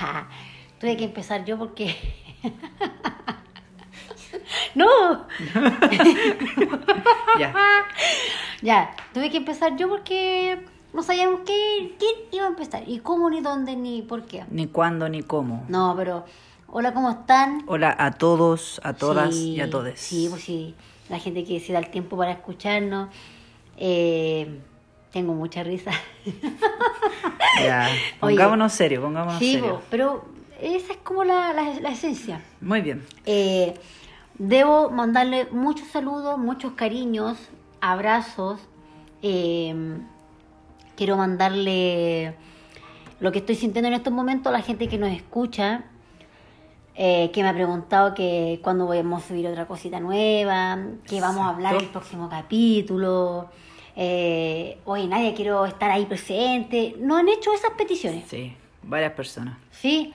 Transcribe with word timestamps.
tuve 0.78 0.96
que 0.96 1.04
empezar 1.04 1.44
yo 1.44 1.58
porque... 1.58 1.94
no, 4.74 4.86
Ya. 7.38 7.54
ya, 8.62 8.90
tuve 9.12 9.30
que 9.30 9.38
empezar 9.38 9.76
yo 9.76 9.88
porque 9.88 10.64
no 10.92 11.02
sabíamos 11.02 11.40
qué, 11.46 11.94
quién 11.98 12.14
iba 12.32 12.46
a 12.46 12.48
empezar, 12.48 12.82
y 12.86 13.00
cómo, 13.00 13.30
ni 13.30 13.40
dónde, 13.40 13.76
ni 13.76 14.02
por 14.02 14.24
qué. 14.24 14.44
Ni 14.50 14.66
cuándo, 14.66 15.08
ni 15.08 15.22
cómo. 15.22 15.64
No, 15.68 15.94
pero, 15.96 16.24
hola, 16.68 16.92
¿cómo 16.92 17.10
están? 17.10 17.62
Hola 17.66 17.94
a 17.98 18.12
todos, 18.12 18.80
a 18.84 18.94
todas 18.94 19.34
Sí, 19.34 19.52
y 19.52 19.60
a 19.60 19.70
todes. 19.70 20.00
Sí, 20.00 20.26
pues 20.30 20.42
sí, 20.42 20.74
la 21.08 21.18
gente 21.18 21.44
que 21.44 21.60
se 21.60 21.72
da 21.72 21.78
el 21.78 21.90
tiempo 21.90 22.16
para 22.16 22.32
escucharnos. 22.32 23.08
Eh, 23.76 24.60
tengo 25.12 25.34
mucha 25.34 25.62
risa. 25.62 25.92
Ya, 27.64 27.88
Oye. 28.20 28.36
pongámonos 28.36 28.72
serio, 28.72 29.02
pongámonos 29.02 29.38
sí, 29.38 29.54
serio. 29.54 29.82
pero 29.90 30.24
esa 30.62 30.92
es 30.92 30.98
como 31.02 31.24
la, 31.24 31.52
la, 31.52 31.74
la 31.80 31.90
esencia. 31.90 32.40
Muy 32.60 32.80
bien. 32.80 33.04
Eh, 33.26 33.74
debo 34.38 34.88
mandarle 34.90 35.46
muchos 35.50 35.88
saludos, 35.88 36.38
muchos 36.38 36.72
cariños, 36.72 37.36
abrazos. 37.80 38.60
eh, 39.22 39.74
quiero 40.96 41.16
mandarle 41.16 42.34
lo 43.20 43.32
que 43.32 43.38
estoy 43.40 43.54
sintiendo 43.56 43.88
en 43.88 43.94
estos 43.94 44.12
momentos 44.12 44.50
a 44.50 44.52
la 44.56 44.62
gente 44.62 44.88
que 44.88 44.96
nos 44.98 45.10
escucha, 45.10 45.84
eh, 46.94 47.30
que 47.32 47.42
me 47.42 47.48
ha 47.48 47.54
preguntado 47.54 48.14
que 48.14 48.60
cuándo 48.62 48.86
vamos 48.86 49.24
a 49.24 49.28
subir 49.28 49.46
otra 49.48 49.66
cosita 49.66 49.98
nueva, 50.00 50.78
que 51.06 51.20
vamos 51.20 51.46
a 51.46 51.50
hablar 51.50 51.74
el 51.76 51.86
próximo 51.88 52.28
capítulo. 52.30 53.48
Eh, 53.96 54.78
Oye, 54.84 55.06
Nadia, 55.06 55.34
quiero 55.34 55.66
estar 55.66 55.90
ahí 55.90 56.06
presente. 56.06 56.94
No 56.98 57.16
han 57.16 57.28
hecho 57.28 57.52
esas 57.52 57.72
peticiones. 57.72 58.24
Sí, 58.28 58.54
varias 58.82 59.12
personas. 59.12 59.56
Sí. 59.70 60.12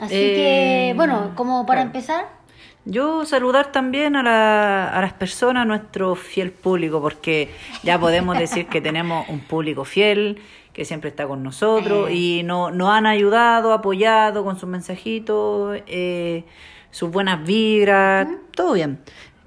Así 0.00 0.14
Eh, 0.14 0.34
que, 0.34 0.92
bueno, 0.96 1.32
como 1.36 1.66
para 1.66 1.82
claro. 1.82 1.88
empezar, 1.88 2.44
Yo 2.86 3.24
saludar 3.24 3.72
también 3.72 4.14
a, 4.14 4.22
la- 4.22 4.88
a 4.88 5.00
las 5.00 5.14
personas, 5.14 5.62
a 5.62 5.64
nuestro 5.64 6.14
fiel 6.16 6.50
público, 6.52 7.00
porque 7.00 7.48
ya 7.82 7.98
podemos 7.98 8.36
decir 8.38 8.66
que 8.66 8.82
tenemos 8.82 9.26
un 9.30 9.40
público 9.40 9.86
fiel 9.86 10.42
que 10.74 10.84
siempre 10.84 11.08
está 11.08 11.26
con 11.26 11.42
nosotros 11.42 12.10
Eh. 12.10 12.14
y 12.14 12.42
no- 12.42 12.70
nos 12.70 12.90
han 12.90 13.06
ayudado, 13.06 13.72
apoyado 13.72 14.44
con 14.44 14.58
sus 14.58 14.68
mensajitos, 14.68 15.78
eh, 15.86 16.44
sus 16.90 17.10
buenas 17.10 17.42
vibras, 17.46 18.28
todo 18.54 18.74
bien. 18.74 18.98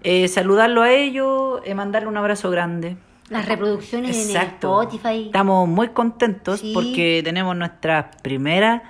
Eh, 0.04 0.28
saludarlo 0.30 0.82
a 0.82 0.92
ellos, 0.92 1.62
eh, 1.64 1.76
mandarle 1.76 2.08
un 2.08 2.18
abrazo 2.18 2.50
grande. 2.50 2.98
Las 3.30 3.46
reproducciones 3.48 4.16
Exacto. 4.28 4.82
en 4.82 4.88
Spotify. 4.90 5.26
Estamos 5.28 5.68
muy 5.68 5.90
contentos 5.90 6.60
Sí. 6.62 6.72
porque 6.74 7.22
tenemos 7.24 7.56
nuestras 7.56 8.16
primeras 8.22 8.82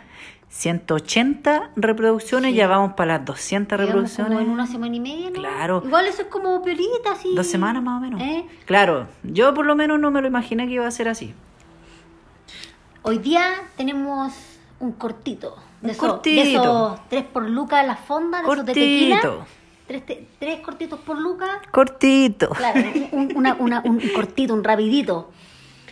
180 0.50 1.72
reproducciones, 1.76 2.52
Sí. 2.52 2.58
ya 2.58 2.68
vamos 2.68 2.94
para 2.94 3.18
las 3.18 3.26
200 3.26 3.78
digamos, 3.80 3.88
reproducciones. 4.12 4.34
como 4.34 4.40
en 4.46 4.50
una 4.52 4.66
semana 4.68 4.96
y 4.96 5.00
media, 5.00 5.28
¿no? 5.30 5.34
Claro. 5.40 5.82
Igual 5.86 6.06
eso 6.08 6.22
es 6.24 6.28
como 6.30 6.62
piolita, 6.62 7.12
así. 7.14 7.34
Dos 7.36 7.48
semanas 7.48 7.84
más 7.84 7.98
o 7.98 8.02
menos. 8.02 8.22
¿Eh? 8.22 8.46
Claro, 8.66 9.08
yo 9.24 9.54
por 9.54 9.66
lo 9.66 9.76
menos 9.76 10.00
no 10.00 10.12
me 10.12 10.22
lo 10.22 10.28
imaginé 10.28 10.68
que 10.68 10.74
iba 10.74 10.88
a 10.88 10.92
ser 10.92 11.10
así. 11.10 11.34
Hoy 13.04 13.18
día 13.20 13.44
tenemos 13.76 14.34
un 14.80 14.92
cortito. 14.94 15.56
Un 15.82 15.88
De 15.88 15.94
esos- 15.94 16.08
cortito. 16.10 16.42
De 16.44 16.52
esos 16.54 17.00
tres 17.10 17.24
por 17.26 17.48
lucas 17.50 17.86
la 17.86 17.96
fonda, 17.96 18.40
de 18.42 18.44
esos 18.52 18.66
de 18.66 18.74
tequila. 18.74 19.22
Tres, 19.88 20.06
te- 20.06 20.28
tres 20.40 20.60
cortitos 20.60 21.00
por 21.00 21.18
lucas. 21.20 21.50
cortito. 21.72 22.50
Claro, 22.50 22.82
un, 23.14 23.36
una- 23.36 23.56
una- 23.60 23.82
un 23.86 24.00
cortito, 24.14 24.54
un 24.54 24.64
rapidito. 24.64 25.32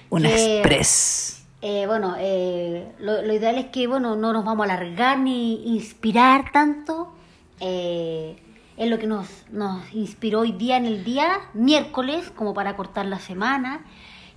Un 0.10 0.24
que- 0.24 0.58
express. 0.60 1.46
Eh, 1.62 1.86
bueno, 1.88 2.16
eh, 2.20 2.92
lo, 3.00 3.22
lo 3.24 3.34
ideal 3.34 3.58
es 3.58 3.68
que 3.68 3.88
bueno, 3.88 4.16
no 4.16 4.34
nos 4.34 4.46
vamos 4.46 4.68
a 4.70 4.74
alargar 4.74 5.18
ni 5.20 5.76
inspirar 5.76 6.52
tanto. 6.52 7.12
Eh, 7.60 8.36
es 8.78 8.90
lo 8.90 9.00
que 9.00 9.08
nos, 9.08 9.28
nos 9.52 9.82
inspiró 9.94 10.42
hoy 10.42 10.52
día 10.52 10.76
en 10.78 10.86
el 10.86 11.04
día, 11.06 11.40
miércoles, 11.54 12.30
como 12.36 12.54
para 12.54 12.76
cortar 12.76 13.06
la 13.06 13.20
semana. 13.20 13.86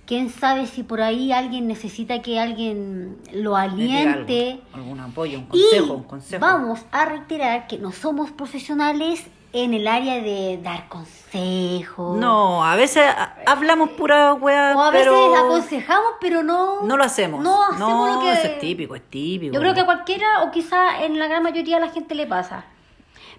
Quién 0.05 0.29
sabe 0.31 0.65
si 0.65 0.81
por 0.81 1.01
ahí 1.01 1.31
alguien 1.31 1.67
necesita 1.67 2.21
que 2.23 2.39
alguien 2.39 3.17
lo 3.33 3.55
aliente. 3.57 4.61
algo, 4.73 4.85
algún 4.85 4.99
apoyo, 5.01 5.37
un 5.37 5.43
Y 5.45 5.47
consejo, 5.49 5.93
un 5.93 6.03
consejo. 6.03 6.41
vamos 6.41 6.79
a 6.91 7.05
reiterar 7.05 7.67
que 7.67 7.77
no 7.77 7.91
somos 7.91 8.31
profesionales 8.31 9.25
en 9.51 9.73
el 9.73 9.87
área 9.87 10.21
de 10.21 10.59
dar 10.61 10.87
consejos. 10.89 12.17
No, 12.17 12.63
a 12.63 12.75
veces 12.75 13.03
hablamos 13.47 13.89
pura 13.91 14.33
weá, 14.33 14.75
O 14.75 14.81
a 14.81 14.91
veces 14.91 15.07
pero 15.07 15.35
aconsejamos, 15.35 16.11
pero 16.21 16.43
no. 16.43 16.81
no 16.81 16.97
lo 16.97 17.03
hacemos. 17.03 17.41
No 17.43 17.63
hacemos 17.63 18.15
lo 18.15 18.19
que. 18.21 18.31
eso 18.33 18.47
es 18.47 18.59
típico, 18.59 18.95
es 18.95 19.09
típico. 19.09 19.53
Yo 19.53 19.59
creo 19.59 19.73
que 19.73 19.81
a 19.81 19.85
cualquiera, 19.85 20.43
o 20.43 20.51
quizá 20.51 21.03
en 21.03 21.17
la 21.19 21.27
gran 21.27 21.43
mayoría 21.43 21.79
de 21.79 21.85
la 21.87 21.91
gente 21.91 22.15
le 22.15 22.27
pasa. 22.27 22.65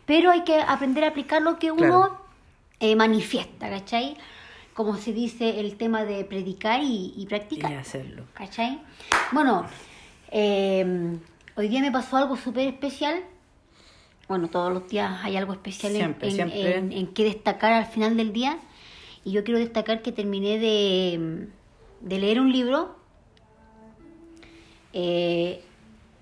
Pero 0.07 0.31
hay 0.33 0.41
que 0.43 0.61
aprender 0.61 1.05
a 1.05 1.09
aplicar 1.09 1.43
lo 1.43 1.59
que 1.59 1.71
uno 1.71 1.79
Claro. 1.87 2.21
eh, 2.81 2.97
manifiesta, 2.97 3.69
¿cachai? 3.71 4.17
Como 4.75 4.97
se 4.97 5.13
dice 5.13 5.61
el 5.61 5.77
tema 5.77 6.05
de 6.05 6.25
predicar 6.25 6.83
y, 6.83 7.13
y 7.17 7.23
Y 7.23 7.27
practicar, 7.27 7.73
hacerlo. 7.75 8.25
¿cachai? 8.35 8.81
Bueno, 9.31 9.67
eh, 10.31 11.17
hoy 11.57 11.69
día 11.69 11.81
me 11.81 11.93
pasó 11.93 12.17
algo 12.17 12.37
súper 12.37 12.67
especial. 12.69 13.23
Bueno, 14.31 14.47
todos 14.47 14.73
los 14.73 14.87
días 14.87 15.25
hay 15.25 15.37
algo 15.37 15.55
especial 15.55 15.91
en- 15.91 15.99
Siempre, 15.99 16.29
en, 16.29 16.35
siempre. 16.37 16.77
en- 16.79 16.93
en 16.93 17.07
que 17.09 17.25
destacar 17.25 17.73
al 17.73 17.87
final 17.87 18.17
del 18.17 18.33
día. 18.33 18.61
Y 19.25 19.33
yo 19.33 19.43
quiero 19.43 19.59
destacar 19.59 20.03
que 20.03 20.13
terminé 20.13 20.61
de, 20.61 21.49
de 22.01 22.19
leer 22.21 22.41
un 22.41 22.53
libro 22.53 22.95
eh, 24.93 25.65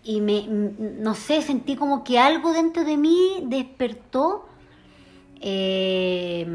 y 0.04 0.22
me, 0.22 0.46
no 0.46 1.14
sé, 1.14 1.42
sentí 1.42 1.76
como 1.76 2.02
que 2.02 2.19
algo 2.19 2.54
dentro 2.54 2.82
de 2.82 2.96
mí 2.96 3.42
despertó, 3.44 4.48
eh, 5.42 6.46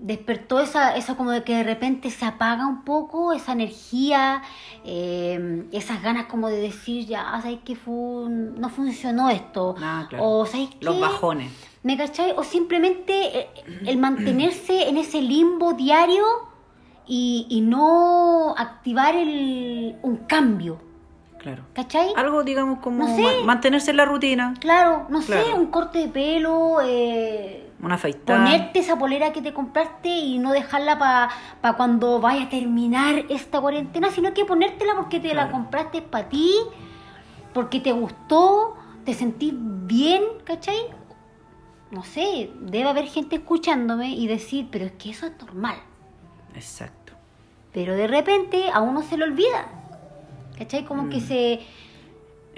despertó 0.00 0.60
esa, 0.60 0.96
esa 0.96 1.16
como 1.16 1.30
de 1.32 1.42
que 1.44 1.56
de 1.56 1.64
repente 1.64 2.10
se 2.10 2.24
apaga 2.24 2.66
un 2.66 2.84
poco 2.84 3.32
esa 3.32 3.52
energía, 3.52 4.42
eh, 4.84 5.66
esas 5.72 6.02
ganas 6.02 6.26
como 6.26 6.48
de 6.48 6.60
decir, 6.60 7.06
ya, 7.06 7.38
¿sabes 7.42 7.58
que 7.64 7.76
no 7.86 8.68
funcionó 8.68 9.30
esto? 9.30 9.74
Ah, 9.80 10.06
claro. 10.08 10.24
O 10.24 10.46
¿sabes 10.46 10.68
Los 10.80 10.94
qué? 10.96 11.00
bajones. 11.00 11.52
¿Me 11.82 11.96
cachai? 11.96 12.32
O 12.36 12.44
simplemente 12.44 13.38
eh, 13.40 13.48
el 13.86 13.98
mantenerse 13.98 14.88
en 14.88 14.96
ese 14.96 15.20
limbo 15.22 15.72
diario 15.74 16.24
y, 17.06 17.46
y 17.48 17.60
no 17.60 18.54
activar 18.56 19.14
el, 19.16 19.96
un 20.02 20.16
cambio. 20.18 20.78
Claro. 21.38 21.62
¿Cachai? 21.72 22.12
Algo, 22.16 22.42
digamos, 22.42 22.80
como 22.80 22.98
No 23.06 23.14
sé. 23.14 23.22
ma- 23.22 23.46
mantenerse 23.46 23.92
en 23.92 23.96
la 23.96 24.04
rutina, 24.04 24.54
Claro, 24.60 25.06
no 25.08 25.22
sé, 25.22 25.40
un 25.56 25.66
corte 25.66 25.98
de 26.00 26.08
pelo, 26.08 26.78
eh, 26.82 27.67
una 27.80 27.94
afeitada. 27.94 28.44
ponerte 28.44 28.80
esa 28.80 28.98
polera 28.98 29.32
que 29.32 29.40
te 29.42 29.52
compraste 29.52 30.08
y 30.08 30.38
no 30.38 30.52
dejarla 30.52 30.98
para 30.98 31.76
cuando 31.76 32.20
vaya 32.20 32.44
a 32.44 32.48
terminar 32.48 33.24
esta 33.28 33.60
cuarentena, 33.60 34.10
sino 34.10 34.34
que 34.34 34.44
ponértela 34.44 34.94
porque 34.96 35.20
te 35.20 35.34
la 35.34 35.50
compraste 35.50 36.02
para 36.02 36.28
ti, 36.28 36.52
porque 37.54 37.80
te 37.80 37.92
gustó, 37.92 38.76
te 39.04 39.14
sentís 39.14 39.54
bien, 39.56 40.22
¿cachai? 40.44 40.78
No 41.90 42.02
sé, 42.04 42.50
debe 42.60 42.88
haber 42.88 43.06
gente 43.06 43.36
escuchándome 43.36 44.10
y 44.10 44.26
decir, 44.26 44.68
pero 44.70 44.84
es 44.86 44.92
que 44.92 45.10
eso 45.10 45.26
es 45.26 45.32
normal. 45.40 45.76
Exacto. 46.54 47.12
Pero 47.72 47.94
de 47.94 48.06
repente 48.08 48.70
a 48.72 48.80
uno 48.80 49.02
se 49.02 49.16
le 49.16 49.24
olvida, 49.24 49.66
¿cachai? 50.58 50.84
Como 50.84 51.04
Mm. 51.04 51.10
que 51.10 51.20
se... 51.20 51.60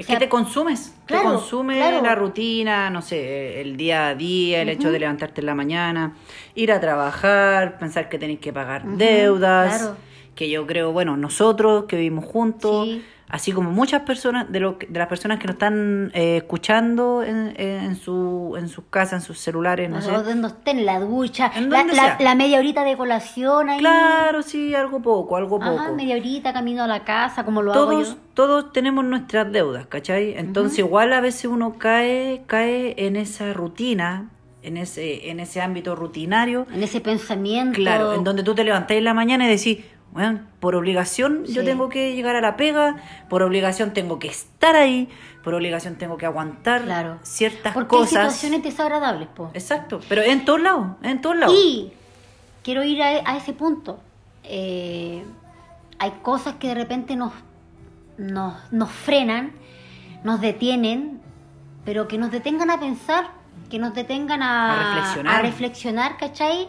Es 0.01 0.07
O 0.07 0.09
sea, 0.09 0.19
que 0.19 0.25
te 0.25 0.29
consumes, 0.31 0.95
claro, 1.05 1.23
te 1.23 1.29
consume 1.37 1.77
claro. 1.77 2.01
la 2.03 2.15
rutina, 2.15 2.89
no 2.89 3.03
sé, 3.03 3.61
el 3.61 3.77
día 3.77 4.09
a 4.09 4.15
día, 4.15 4.63
el 4.63 4.71
hecho 4.71 4.91
de 4.91 4.99
levantarte 4.99 5.43
en 5.43 5.47
la 5.47 5.55
mañana, 5.55 6.17
ir 6.55 6.73
a 6.73 6.81
trabajar, 6.81 7.79
pensar 7.79 8.09
que 8.09 8.19
tenéis 8.19 8.41
que 8.41 8.51
pagar 8.51 8.87
deudas, 8.97 9.79
claro. 9.79 9.97
que 10.35 10.49
yo 10.49 10.67
creo, 10.67 10.93
bueno, 10.93 11.19
nosotros 11.19 11.85
que 11.85 11.97
vivimos 11.97 12.25
juntos, 12.25 12.87
Sí. 12.87 13.05
Así 13.31 13.53
como 13.53 13.71
muchas 13.71 14.03
personas, 14.03 14.51
de, 14.51 14.61
lo, 14.61 14.79
que- 14.79 14.87
de 14.87 14.99
las 14.99 15.09
personas 15.09 15.39
que 15.39 15.47
nos 15.47 15.55
están 15.55 16.11
eh, 16.15 16.39
escuchando 16.39 17.23
en, 17.23 17.55
en, 17.59 17.97
su, 17.97 18.57
en 18.59 18.69
sus 18.69 18.85
casas, 18.91 19.23
en 19.23 19.27
sus 19.27 19.39
celulares, 19.39 19.89
no 19.89 20.01
sé. 20.03 20.11
donde 20.11 20.85
la 20.85 20.99
ducha, 21.01 21.51
En 21.55 21.71
la, 21.71 21.85
la- 21.85 22.17
la 22.21 22.35
media 22.35 22.59
horita 22.59 22.85
de 22.85 22.97
colación 22.97 23.69
ahí. 23.71 23.79
Claro, 23.79 24.43
sí, 24.43 24.75
algo 24.75 25.01
poco, 25.01 25.37
algo 25.37 25.59
poco. 25.59 25.71
Ajá, 25.81 25.93
media 25.93 26.17
horita 26.17 26.53
camino 26.53 26.83
a 26.83 26.87
la 26.87 27.05
casa, 27.05 27.45
como 27.45 27.63
lo 27.63 27.73
hago 27.73 27.85
todos, 27.91 28.09
yo. 28.11 28.17
todos 28.35 28.73
tenemos 28.73 29.05
nuestras 29.05 29.51
deudas, 29.53 29.87
¿cachai? 29.87 30.35
Entonces 30.37 30.79
igual 30.81 31.13
a 31.13 31.21
veces 31.21 31.45
uno 31.47 31.75
cae, 31.79 32.43
cae 32.47 32.95
en 33.07 33.17
esa 33.17 33.53
rutina, 33.53 34.29
en 34.63 34.77
ese, 34.77 35.31
en 35.31 35.41
ese 35.41 35.61
ámbito 35.63 35.95
rutinario, 35.97 36.67
En 36.73 36.83
ese 36.83 37.01
pensamiento. 37.01 37.77
claro, 37.77 38.13
en 38.13 38.25
donde 38.25 38.43
tú 38.43 38.55
te 38.55 38.65
levantás 38.65 38.97
en 38.97 39.05
la 39.05 39.15
mañana 39.15 39.47
y 39.47 39.49
decís, 39.57 39.79
bueno, 40.13 40.41
por 40.61 40.75
obligación 40.75 41.45
yo 41.47 41.65
tengo 41.65 41.89
que 41.89 42.15
llegar 42.15 42.35
a 42.37 42.41
la 42.41 42.57
pega, 42.57 42.97
por 43.29 43.43
obligación 43.43 43.93
tengo 43.93 44.19
que 44.19 44.29
estar 44.29 44.75
ahí, 44.77 45.09
por 45.45 45.55
obligación 45.55 45.97
tengo 45.97 46.17
que 46.17 46.27
aguantar 46.27 46.83
Claro. 46.83 47.19
ciertas 47.23 47.73
Porque 47.75 47.95
hay 47.95 48.01
cosas. 48.03 48.11
situaciones 48.35 48.63
desagradables, 48.63 49.29
po. 49.29 49.51
Exacto, 49.55 50.01
pero 50.09 50.23
en 50.23 50.45
todos 50.45 50.61
lados, 50.61 50.87
en 51.03 51.21
todos 51.21 51.37
lados. 51.37 51.55
Y 51.57 51.93
quiero 52.65 52.83
ir 52.83 53.03
a, 53.03 53.09
a 53.25 53.37
ese 53.37 53.53
punto. 53.53 54.01
Eh, 54.45 55.25
hay 55.99 56.11
cosas 56.23 56.55
que 56.57 56.69
de 56.69 56.75
repente 56.75 57.15
nos, 57.15 57.33
nos, 58.19 58.55
nos 58.73 58.91
frenan, 58.91 59.53
nos 60.25 60.41
detienen, 60.41 61.21
pero 61.85 62.09
que 62.09 62.19
nos 62.19 62.31
detengan 62.31 62.71
a 62.71 62.81
pensar, 62.81 63.31
que 63.71 63.79
nos 63.79 63.95
detengan 63.95 64.43
a, 64.43 64.73
A 64.73 64.95
reflexionar. 64.97 65.35
a 65.37 65.43
reflexionar, 65.43 66.17
¿cachai? 66.17 66.69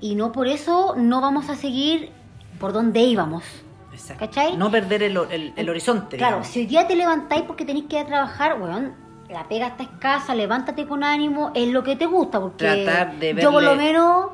Y 0.00 0.14
no 0.14 0.30
por 0.32 0.46
eso 0.46 0.94
no 0.96 1.20
vamos 1.22 1.48
a 1.48 1.54
seguir 1.56 2.10
por 2.58 2.72
donde 2.72 3.00
íbamos. 3.00 3.44
Exacto. 3.92 4.26
¿Cachai? 4.26 4.56
No 4.56 4.70
perder 4.70 5.02
el, 5.04 5.16
el- 5.30 5.52
el 5.56 5.68
horizonte. 5.70 6.16
Claro, 6.18 6.36
digamos. 6.36 6.48
si 6.48 6.60
hoy 6.60 6.66
día 6.66 6.86
te 6.86 6.94
levantáis 6.96 7.42
porque 7.42 7.64
tenéis 7.64 7.86
que 7.88 7.96
ir 7.96 8.02
a 8.02 8.06
trabajar, 8.06 8.60
weón, 8.60 8.94
la 9.30 9.48
pega 9.48 9.68
está 9.68 9.82
escasa, 9.84 10.34
levántate 10.34 10.86
con 10.86 11.02
ánimo, 11.02 11.50
es 11.54 11.68
lo 11.68 11.82
que 11.82 11.96
te 11.96 12.06
gusta, 12.06 12.38
porque 12.40 12.64
Tratar 12.84 13.16
de 13.18 13.34
yo 13.40 13.50
por 13.50 13.62
lo 13.62 13.70
verle- 13.72 13.78
menos 13.84 14.26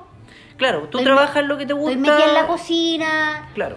Claro, 0.56 0.88
tú 0.88 0.98
trabajas 0.98 1.42
me- 1.42 1.48
lo 1.48 1.58
que 1.58 1.66
te 1.66 1.72
gusta. 1.72 1.90
Estoy 1.92 2.10
metida 2.10 2.28
en 2.28 2.34
la 2.34 2.46
cocina, 2.46 3.50
Claro, 3.54 3.76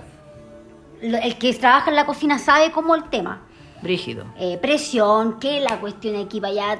el 1.01 1.37
que 1.37 1.53
trabaja 1.53 1.89
en 1.89 1.95
la 1.95 2.05
cocina 2.05 2.39
sabe 2.39 2.71
cómo 2.71 2.95
el 2.95 3.03
tema. 3.09 3.41
brígido. 3.81 4.25
Eh, 4.39 4.57
presión, 4.61 5.39
que 5.39 5.59
la 5.59 5.79
cuestión 5.79 6.15
aquí 6.15 6.41
para 6.41 6.51
allá, 6.51 6.73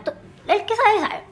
el 0.47 0.65
que 0.65 0.73
sabe, 0.75 0.99
sabe. 0.99 1.23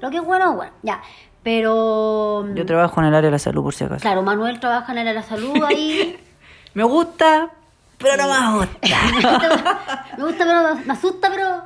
Lo 0.00 0.10
que 0.10 0.16
es 0.18 0.24
bueno, 0.24 0.50
es 0.50 0.56
bueno, 0.56 0.72
ya. 0.82 1.00
Pero, 1.42 2.46
Yo 2.54 2.64
trabajo 2.66 3.00
en 3.00 3.06
el 3.08 3.14
área 3.14 3.28
de 3.28 3.32
la 3.32 3.38
salud, 3.38 3.62
por 3.62 3.74
si 3.74 3.84
acaso. 3.84 4.00
claro, 4.02 4.22
Manuel 4.22 4.60
trabaja 4.60 4.92
en 4.92 4.98
el 4.98 5.08
área 5.08 5.20
de 5.22 5.28
la 5.28 5.36
salud 5.36 5.62
ahí. 5.64 6.16
Me 6.74 6.84
gusta, 6.84 7.50
pero 7.98 8.16
no 8.26 8.52
me 8.52 8.58
gusta. 8.66 8.78
me 10.16 10.24
gusta, 10.24 10.44
pero 10.46 10.74
me 10.86 10.92
asusta, 10.92 11.28
pero... 11.30 11.62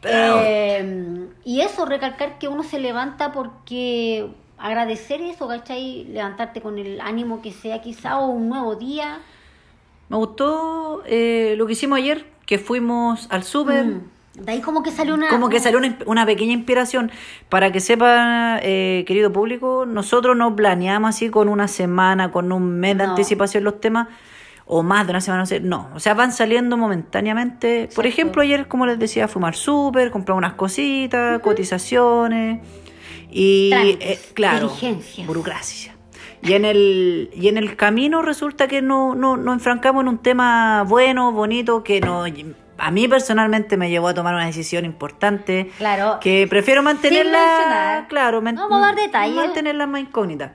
Pero- 0.00 0.40
Eh, 0.42 1.28
y 1.44 1.60
eso, 1.60 1.84
recalcar 1.86 2.38
que 2.38 2.48
uno 2.48 2.62
se 2.64 2.78
levanta 2.80 3.30
porque 3.32 4.28
agradecer 4.58 5.20
eso, 5.20 5.46
¿cachai? 5.46 6.04
Levantarte 6.06 6.60
con 6.60 6.78
el 6.78 7.00
ánimo 7.00 7.40
que 7.40 7.52
sea 7.52 7.80
quizá 7.82 8.18
o 8.18 8.26
un 8.28 8.48
nuevo 8.48 8.74
día. 8.76 9.18
Me 10.08 10.16
gustó 10.16 11.02
eh, 11.06 11.54
lo 11.56 11.66
que 11.66 11.74
hicimos 11.74 11.98
ayer, 11.98 12.26
que 12.46 12.58
fuimos 12.58 13.26
al 13.30 13.44
súper. 13.44 13.84
Mm. 13.84 14.10
De 14.42 14.52
ahí 14.52 14.60
como 14.60 14.82
que 14.82 14.90
salió 14.90 15.14
una... 15.14 15.28
Como 15.28 15.48
que 15.48 15.60
salió 15.60 15.78
una, 15.78 15.96
una 16.06 16.26
pequeña 16.26 16.52
inspiración. 16.52 17.10
Para 17.48 17.72
que 17.72 17.80
sepa, 17.80 18.58
eh, 18.62 19.04
querido 19.06 19.32
público, 19.32 19.86
nosotros 19.86 20.36
no 20.36 20.54
planeamos 20.54 21.10
así 21.10 21.30
con 21.30 21.48
una 21.48 21.68
semana, 21.68 22.30
con 22.30 22.52
un 22.52 22.78
mes 22.78 22.98
de 22.98 23.04
No. 23.04 23.10
anticipación 23.10 23.64
los 23.64 23.80
temas, 23.80 24.08
o 24.66 24.82
más 24.82 25.06
de 25.06 25.12
una 25.12 25.20
semana, 25.20 25.44
no 25.62 25.90
o 25.94 26.00
sea, 26.00 26.14
van 26.14 26.32
saliendo 26.32 26.76
momentáneamente. 26.76 27.88
Por 27.94 28.06
ejemplo, 28.06 28.42
ayer, 28.42 28.68
como 28.68 28.84
les 28.84 28.98
decía, 28.98 29.28
fumar 29.28 29.54
súper, 29.54 30.10
comprar 30.10 30.36
unas 30.36 30.54
cositas, 30.54 31.40
cotizaciones. 31.40 32.60
Y, 33.30 33.70
eh, 33.72 34.18
claro, 34.34 34.72
burocracia. 35.26 35.94
Y 36.42 36.52
en 36.52 36.64
el, 36.64 37.30
y 37.34 37.48
en 37.48 37.56
el 37.56 37.76
camino 37.76 38.22
resulta 38.22 38.68
que 38.68 38.82
no, 38.82 39.14
no, 39.14 39.36
nos 39.36 39.54
enfrancamos 39.54 40.02
en 40.02 40.08
un 40.08 40.18
tema 40.18 40.84
bueno, 40.86 41.32
bonito, 41.32 41.82
que 41.82 42.00
no, 42.00 42.24
a 42.78 42.90
mí 42.90 43.08
personalmente 43.08 43.76
me 43.76 43.88
llevó 43.90 44.08
a 44.08 44.14
tomar 44.14 44.34
una 44.34 44.46
decisión 44.46 44.84
importante. 44.84 45.70
Claro. 45.78 46.18
Que 46.20 46.46
prefiero 46.48 46.82
mantenerla, 46.82 48.06
claro, 48.08 48.42
men- 48.42 48.54
No 48.54 48.68
vamos 48.68 48.82
a 48.84 48.86
dar 48.92 48.96
detalles. 48.96 49.34
mantenerla 49.36 49.86
más 49.86 50.00
incógnita. 50.02 50.52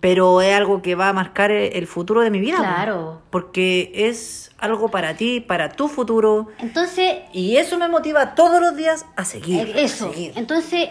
Pero 0.00 0.40
es 0.42 0.54
algo 0.56 0.80
que 0.80 0.94
va 0.94 1.08
a 1.08 1.12
marcar 1.12 1.50
el 1.50 1.72
el 1.74 1.86
futuro 1.88 2.20
de 2.20 2.30
mi 2.30 2.38
vida. 2.38 2.58
Claro. 2.58 3.20
Porque 3.30 3.90
es 3.94 4.52
algo 4.58 4.90
para 4.90 5.14
ti, 5.14 5.40
para 5.40 5.70
tu 5.70 5.88
futuro. 5.88 6.48
Entonces, 6.58 7.16
Y 7.32 7.56
eso 7.56 7.78
me 7.78 7.88
motiva 7.88 8.34
todos 8.36 8.60
los 8.60 8.76
días 8.76 9.06
a 9.16 9.24
seguir. 9.24 9.68
Eh, 9.68 9.82
Eso. 9.84 10.08
a 10.10 10.12
seguir. 10.12 10.32
Entonces, 10.36 10.90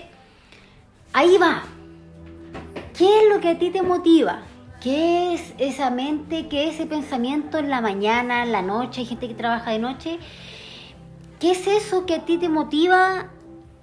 ahí 1.13 1.37
va. 1.37 1.63
¿Qué 2.97 3.05
es 3.05 3.29
lo 3.33 3.39
que 3.39 3.49
a 3.49 3.57
ti 3.57 3.69
te 3.69 3.81
motiva? 3.81 4.41
¿Qué 4.81 5.33
es 5.33 5.53
esa 5.57 5.89
mente? 5.89 6.47
¿Qué 6.47 6.67
es 6.69 6.75
ese 6.75 6.85
pensamiento 6.85 7.57
en 7.57 7.69
la 7.69 7.81
mañana, 7.81 8.43
en 8.43 8.51
la 8.51 8.61
noche? 8.61 9.01
Hay 9.01 9.07
gente 9.07 9.27
que 9.27 9.33
trabaja 9.33 9.71
de 9.71 9.79
noche. 9.79 10.19
¿Qué 11.39 11.51
es 11.51 11.67
eso 11.67 12.05
que 12.05 12.15
a 12.15 12.25
ti 12.25 12.37
te 12.37 12.49
motiva 12.49 13.27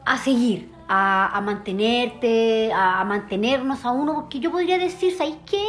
a 0.05 0.19
seguir? 0.19 0.73
A, 0.87 1.37
a 1.37 1.41
mantenerte, 1.41 2.73
a, 2.73 3.01
a 3.01 3.05
mantenernos 3.05 3.85
a 3.85 3.91
uno. 3.91 4.15
Porque 4.15 4.39
yo 4.39 4.51
podría 4.53 4.79
decir, 4.79 5.17
¿sabes 5.17 5.37
qué? 5.47 5.65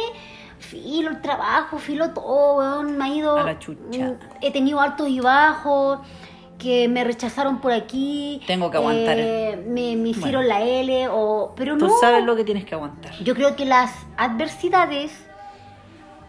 Filo 0.58 1.10
el 1.10 1.20
trabajo, 1.20 1.78
filo 1.78 2.10
todo, 2.10 2.58
weón, 2.58 2.96
me 2.96 3.04
ha 3.04 3.08
ido. 3.08 3.36
A 3.36 3.42
la 3.44 3.58
chucha. 3.58 4.08
mm, 4.08 4.18
He 4.40 4.50
tenido 4.52 4.80
altos 4.80 5.08
y 5.08 5.20
bajos, 5.20 5.98
que 6.58 6.88
me 6.88 7.04
rechazaron 7.04 7.60
por 7.60 7.72
aquí. 7.72 8.40
Tengo 8.46 8.70
que 8.70 8.76
aguantar. 8.78 9.16
eh, 9.18 9.56
me, 9.68 9.96
me 9.96 10.10
hicieron 10.10 10.44
Bueno. 10.46 10.60
la 10.60 10.62
L, 10.62 11.08
o, 11.10 11.52
pero 11.56 11.76
Tú 11.76 11.86
no. 11.88 11.98
sabes 11.98 12.24
lo 12.24 12.34
que 12.36 12.44
tienes 12.44 12.64
que 12.64 12.74
aguantar. 12.74 13.12
Yo 13.22 13.34
creo 13.34 13.56
que 13.56 13.64
las 13.64 13.92
adversidades, 14.16 15.12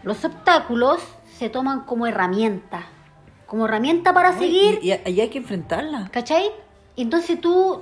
los 0.02 0.24
obstáculos, 0.24 1.00
se 1.38 1.48
toman 1.48 1.80
como 1.82 2.06
herramienta. 2.06 2.86
Como 3.46 3.64
herramienta 3.66 4.12
para 4.12 4.36
seguir. 4.38 4.78
Y, 4.82 4.92
y- 4.92 5.00
y 5.12 5.20
hay 5.20 5.28
que 5.28 5.38
enfrentarla. 5.38 6.08
¿Cachai? 6.12 6.50
Entonces 6.96 7.40
tú, 7.40 7.80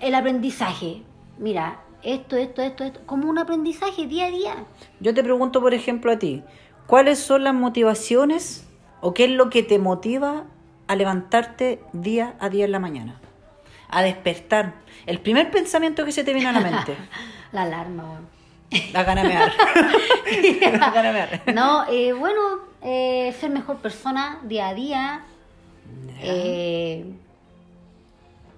el 0.00 0.14
aprendizaje, 0.14 1.02
mira, 1.38 1.80
esto, 2.02 2.36
esto, 2.36 2.62
esto, 2.62 2.84
esto, 2.84 3.00
como 3.06 3.28
un 3.28 3.38
aprendizaje 3.38 4.06
día 4.06 4.26
a 4.26 4.30
día. 4.30 4.54
Yo 5.00 5.14
te 5.14 5.22
pregunto, 5.22 5.60
por 5.60 5.72
ejemplo, 5.74 6.10
a 6.12 6.18
ti, 6.18 6.42
¿cuáles 6.86 7.18
son 7.18 7.44
las 7.44 7.54
motivaciones 7.54 8.66
o 9.00 9.14
qué 9.14 9.24
es 9.26 9.30
lo 9.30 9.50
que 9.50 9.62
te 9.62 9.78
motiva 9.78 10.44
a 10.86 10.96
levantarte 10.96 11.80
día 11.92 12.34
a 12.40 12.48
día 12.48 12.64
en 12.64 12.72
la 12.72 12.78
mañana? 12.78 13.20
A 13.88 14.02
despertar. 14.02 14.74
El 15.06 15.20
primer 15.20 15.50
pensamiento 15.50 16.04
que 16.04 16.12
se 16.12 16.24
te 16.24 16.32
viene 16.32 16.48
a 16.48 16.52
la 16.52 16.60
mente. 16.60 16.96
La 17.52 17.62
alarma. 17.62 18.20
La 18.92 19.04
gana 19.04 19.22
mear. 19.22 19.52
La 20.78 20.90
gana 20.90 21.12
mear. 21.12 21.42
No, 21.54 21.84
eh, 21.88 22.12
bueno, 22.12 22.40
eh, 22.82 23.32
ser 23.38 23.50
mejor 23.50 23.76
persona 23.78 24.40
día 24.44 24.68
a 24.68 24.74
día. 24.74 25.24
eh, 26.20 27.04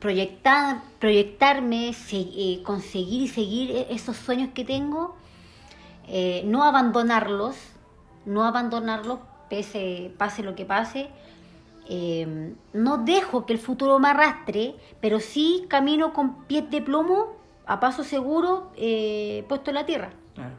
proyectar, 0.00 0.76
proyectarme, 0.98 1.92
se- 1.92 2.16
eh, 2.20 2.62
conseguir 2.64 3.22
y 3.22 3.28
seguir 3.28 3.70
e- 3.72 3.86
esos 3.90 4.16
sueños 4.16 4.50
que 4.54 4.64
tengo, 4.64 5.16
no 6.44 6.62
abandonarlos, 6.64 7.56
no 8.24 8.44
abandonarlos 8.44 9.18
pese, 9.50 10.12
pase 10.16 10.42
lo 10.42 10.54
que 10.54 10.64
pase. 10.64 11.08
Eh, 11.88 12.52
no 12.72 12.98
dejo 12.98 13.46
que 13.46 13.52
el 13.52 13.58
futuro 13.58 13.98
me 13.98 14.08
arrastre, 14.08 14.74
pero 15.00 15.20
sí 15.20 15.64
camino 15.68 16.12
con 16.12 16.44
pies 16.44 16.70
de 16.70 16.82
plomo, 16.82 17.36
a 17.66 17.80
paso 17.80 18.04
seguro, 18.04 18.70
eh, 18.76 19.44
puesto 19.48 19.70
en 19.70 19.74
la 19.74 19.86
tierra. 19.86 20.10
Claro. 20.34 20.54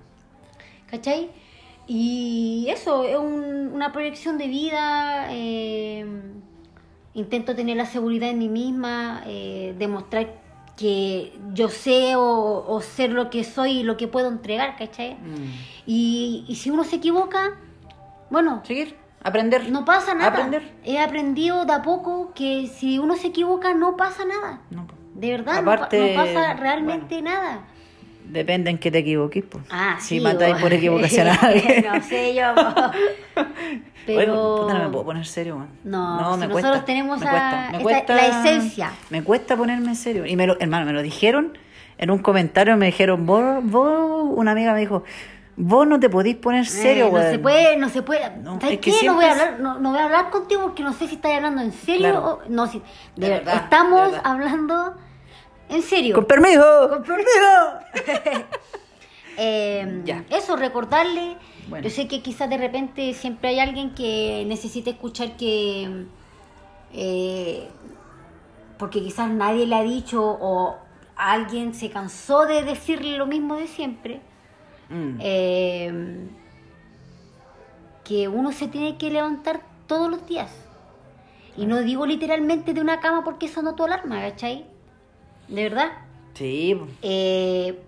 ¿Cachai? 0.88 1.29
Y 1.88 2.67
eso, 2.69 3.03
es 3.05 3.17
un- 3.17 3.72
una 3.74 3.91
proyección 3.93 4.38
de 4.38 4.48
vida. 4.48 5.27
eh, 5.31 6.05
intento 7.13 7.55
tener 7.55 7.77
la 7.77 7.86
seguridad 7.88 8.29
en 8.29 8.38
mí 8.39 8.48
misma, 8.50 9.24
eh, 9.25 9.74
demostrar 9.79 10.36
que 10.77 11.34
yo 11.53 11.67
sé 11.69 12.15
o, 12.15 12.63
o 12.67 12.81
ser 12.81 13.12
lo 13.12 13.31
que 13.31 13.43
soy 13.43 13.79
y 13.79 13.84
lo 13.84 13.98
que 13.98 14.07
puedo 14.07 14.27
entregar, 14.27 14.75
¿cachai? 14.77 15.15
Mm. 15.15 15.51
Y, 15.88 16.46
y 16.48 16.55
si 16.55 16.69
uno 16.69 16.84
se 16.84 16.98
equivoca, 16.98 17.55
bueno, 18.29 18.62
Seguir, 18.65 18.96
aprender. 19.24 19.69
no 19.71 19.86
pasa 19.86 20.13
nada. 20.13 20.27
Aprender. 20.29 20.71
He 20.83 21.00
aprendido 21.00 21.65
de 21.65 21.74
a 21.74 21.81
poco 21.81 22.33
que 22.33 22.67
si 22.67 23.00
uno 23.00 23.15
se 23.15 23.27
equivoca, 23.27 23.74
no 23.74 23.95
pasa 23.97 24.24
nada. 24.25 24.62
No. 24.69 24.88
De 25.15 25.31
verdad, 25.31 25.62
no 25.62 25.65
pa- 25.65 25.74
Aparte, 25.74 26.15
no, 26.15 26.24
pasa 26.24 26.53
realmente 26.53 27.21
nada. 27.21 27.62
Depende 28.25 28.69
en 28.69 28.77
qué 28.77 28.91
te 28.91 28.97
equivoques, 29.00 29.43
pues. 29.50 29.63
Ah, 29.69 29.95
si 30.00 30.17
sí, 30.17 30.19
matáis 30.19 30.55
o- 30.55 30.59
por 30.59 30.74
equivocación 30.74 31.27
a 31.27 31.33
alguien. 31.36 31.86
no 31.91 32.01
sé 32.03 32.36
yo. 32.36 32.53
Pero 34.05 34.33
Oye, 34.53 34.62
puta, 34.63 34.74
no 34.79 34.83
me 34.86 34.89
puedo 34.91 35.05
poner 35.05 35.25
serio, 35.25 35.57
man. 35.57 35.69
No, 35.83 36.33
si 36.33 36.39
me 36.39 36.47
nosotros 36.47 36.51
cuesta. 36.71 36.86
tenemos 36.86 37.19
me 37.19 37.27
a- 37.27 37.31
cuesta, 37.31 37.57
me 37.57 37.65
esta- 37.77 37.83
cuesta- 37.83 38.15
la 38.15 38.27
esencia. 38.27 38.91
Me 39.09 39.24
cuesta 39.24 39.57
ponerme 39.57 39.95
serio. 39.95 40.25
Y 40.25 40.36
me 40.36 40.47
lo, 40.47 40.57
hermano, 40.59 40.86
me 40.86 40.93
lo 40.93 41.01
dijeron 41.01 41.57
en 41.97 42.12
un 42.12 42.19
comentario, 42.19 42.77
me 42.77 42.86
dijeron, 42.88 43.25
vos, 43.25 43.63
vos, 43.63 44.29
una 44.36 44.51
amiga 44.51 44.74
me 44.74 44.79
dijo, 44.81 45.03
vos 45.57 45.85
no 45.87 45.99
te 45.99 46.09
podís 46.09 46.35
poner 46.37 46.65
serio, 46.65 47.07
Eh, 47.07 47.11
no 47.11 47.21
se 47.31 47.39
puede, 47.39 47.77
no 47.77 47.89
se 47.89 48.01
puede. 48.03 48.37
No, 48.37 48.61
¿Sabes 48.61 48.79
qué? 48.79 48.93
No 49.05 49.15
voy, 49.15 49.25
a 49.25 49.31
hablar, 49.31 49.59
no, 49.59 49.79
no 49.79 49.89
voy 49.91 49.99
a 49.99 50.05
hablar 50.05 50.29
contigo 50.29 50.61
porque 50.61 50.83
no 50.83 50.93
sé 50.93 51.07
si 51.07 51.15
estás 51.15 51.33
hablando 51.33 51.61
en 51.61 51.71
serio 51.73 52.11
Claro. 52.11 52.39
o 52.45 52.49
no. 52.49 52.67
Si, 52.67 52.79
de 53.15 53.25
De 53.27 53.29
verdad, 53.33 53.55
estamos 53.63 54.05
de 54.05 54.11
verdad. 54.11 54.21
hablando 54.31 54.93
en 55.69 55.81
serio. 55.81 56.15
Con 56.15 56.25
permiso. 56.25 56.89
Con 56.89 57.03
permiso. 57.03 58.45
Eh, 59.39 60.01
Ya. 60.03 60.23
Eso, 60.31 60.55
recordarle. 60.55 61.37
Bueno. 61.69 61.83
Yo 61.87 61.93
sé 61.93 62.07
que 62.07 62.21
quizás 62.23 62.49
de 62.49 62.57
repente 62.57 63.13
siempre 63.13 63.49
hay 63.49 63.59
alguien 63.59 63.93
que 63.93 64.43
necesite 64.47 64.91
escuchar 64.91 65.37
que. 65.37 66.05
eh, 66.93 67.67
porque 68.79 69.01
quizás 69.01 69.29
nadie 69.29 69.65
le 69.65 69.75
ha 69.75 69.81
dicho 69.83 70.23
o 70.23 70.75
alguien 71.15 71.73
se 71.73 71.89
cansó 71.89 72.45
de 72.45 72.63
decirle 72.63 73.17
lo 73.17 73.25
mismo 73.25 73.55
de 73.55 73.67
siempre. 73.67 74.21
Mm. 74.89 75.17
eh, 75.20 76.27
que 78.03 78.27
uno 78.27 78.51
se 78.51 78.67
tiene 78.67 78.98
que 78.98 79.10
levantar 79.12 79.62
todos 79.88 80.10
los 80.10 80.25
días. 80.27 80.51
Y 81.58 81.65
no 81.65 81.79
digo 81.79 82.06
literalmente 82.06 82.74
de 82.74 82.82
una 82.82 83.00
cama 83.00 83.24
porque 83.24 83.48
sonó 83.48 83.75
tu 83.75 83.84
alarma, 83.84 84.22
¿cachai? 84.22 84.65
De 85.48 85.63
verdad. 85.63 85.91
Sí. 86.34 86.79
Eh, 87.01 87.79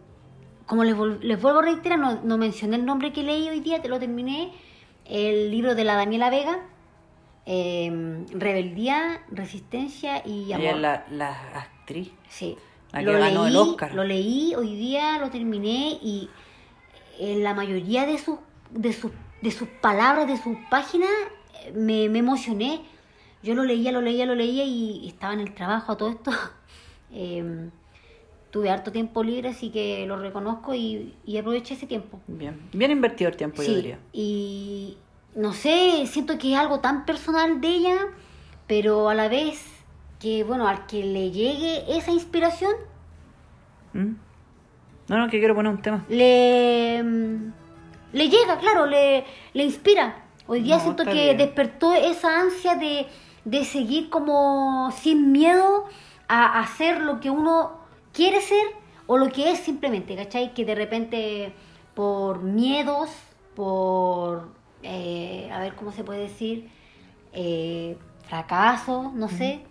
como 0.66 0.84
les, 0.84 0.98
les 1.22 1.42
vuelvo 1.42 1.60
a 1.60 1.64
reiterar, 1.64 2.00
no, 2.00 2.20
no 2.24 2.38
mencioné 2.38 2.76
el 2.78 2.86
nombre 2.86 3.14
que 3.14 3.24
leí 3.24 3.48
hoy 3.48 3.60
día, 3.60 3.82
te 3.82 3.88
lo 3.88 4.00
terminé, 4.00 4.52
el 5.06 5.52
libro 5.52 5.76
de 5.76 5.84
la 5.84 5.96
Daniela 5.96 6.30
Vega, 6.30 6.60
eh, 7.46 8.26
rebeldía, 8.32 9.22
resistencia 9.32 10.22
y 10.26 10.52
amor. 10.52 10.66
Ella 10.66 10.76
es 10.76 10.82
la, 10.82 11.06
la 11.12 11.32
actriz. 11.56 12.12
Sí. 12.28 12.58
La 12.92 13.00
que 13.00 13.06
lo 13.06 13.14
ganó 13.14 13.44
leí, 13.44 13.52
el 13.52 13.58
Oscar. 13.58 13.94
Lo 13.94 14.04
leí, 14.04 14.56
hoy 14.56 14.76
día 14.76 15.20
lo 15.20 15.30
terminé 15.30 15.98
y 16.02 16.30
en 17.20 17.44
la 17.44 17.54
mayoría 17.54 18.06
de 18.06 18.18
sus 18.18 18.40
de 18.72 18.94
sus 18.94 19.12
de 19.42 19.52
sus 19.52 19.68
palabras, 19.68 20.28
de 20.28 20.38
sus 20.38 20.58
páginas, 20.70 21.10
me, 21.76 22.10
me 22.10 22.20
emocioné. 22.20 22.82
Yo 23.42 23.56
lo 23.56 23.64
leía, 23.64 23.92
lo 23.92 24.02
leía, 24.02 24.26
lo 24.26 24.36
leía 24.36 24.66
y 24.66 25.08
estaba 25.08 25.34
en 25.34 25.40
el 25.40 25.54
trabajo 25.54 25.92
a 25.92 25.98
todo 25.98 26.10
esto. 26.10 26.32
Eh, 27.12 27.70
tuve 28.52 28.70
harto 28.70 28.92
tiempo 28.92 29.24
libre, 29.24 29.50
así 29.50 29.72
que 29.72 30.06
lo 30.06 30.18
reconozco 30.18 30.76
y, 30.76 31.16
y 31.26 31.38
aproveché 31.40 31.74
ese 31.74 31.88
tiempo. 31.88 32.20
Bien. 32.28 32.60
Bien 32.72 32.92
invertido 32.92 33.32
el 33.32 33.36
tiempo, 33.36 33.64
yo 33.64 33.70
Sí, 33.70 33.76
diría. 33.78 34.00
y 34.14 34.98
no 35.36 35.54
sé, 35.54 36.06
siento 36.06 36.38
que 36.38 36.54
es 36.54 36.60
algo 36.60 36.82
tan 36.82 37.06
personal 37.08 37.62
de 37.62 37.68
ella, 37.68 37.98
pero 38.68 39.10
a 39.10 39.16
la 39.16 39.28
vez 39.28 39.66
que, 40.20 40.44
bueno, 40.44 40.68
al 40.68 40.86
que 40.86 41.04
le 41.04 41.32
llegue 41.32 41.98
esa 41.98 42.12
inspiración, 42.12 42.74
¿Mm? 43.94 44.14
No, 45.10 45.18
no, 45.18 45.28
que 45.30 45.40
quiero 45.40 45.56
poner 45.56 45.72
un 45.72 45.82
tema. 45.82 46.06
le, 46.08 47.02
mm, 47.04 47.52
le 48.14 48.30
llega, 48.30 48.58
claro, 48.60 48.86
le, 48.86 49.26
le 49.54 49.64
inspira. 49.64 50.24
Hoy 50.48 50.62
día 50.62 50.78
No, 50.78 50.84
siento 50.84 51.04
que 51.06 51.12
bien. 51.14 51.38
despertó 51.38 51.94
esa 51.94 52.40
ansia 52.40 52.76
de, 52.76 53.08
de 53.46 53.66
seguir 53.66 54.10
como 54.10 54.92
sin 54.92 55.32
miedo 55.32 55.86
a 56.28 56.60
hacer 56.60 57.02
lo 57.02 57.20
que 57.20 57.30
uno 57.30 57.72
quiere 58.14 58.42
ser 58.42 58.66
o 59.08 59.18
lo 59.18 59.30
que 59.30 59.52
es 59.52 59.60
simplemente, 59.60 60.16
¿cachai? 60.16 60.54
Que 60.54 60.66
de 60.66 60.76
repente 60.76 61.54
por 61.96 62.42
miedos, 62.42 63.10
por, 63.56 64.50
eh, 64.84 65.50
a 65.52 65.60
ver 65.60 65.74
cómo 65.76 65.92
se 65.92 66.04
puede 66.04 66.22
decir, 66.22 66.70
eh, 67.34 67.98
fracasos, 68.28 69.14
no 69.14 69.28
sé, 69.28 69.62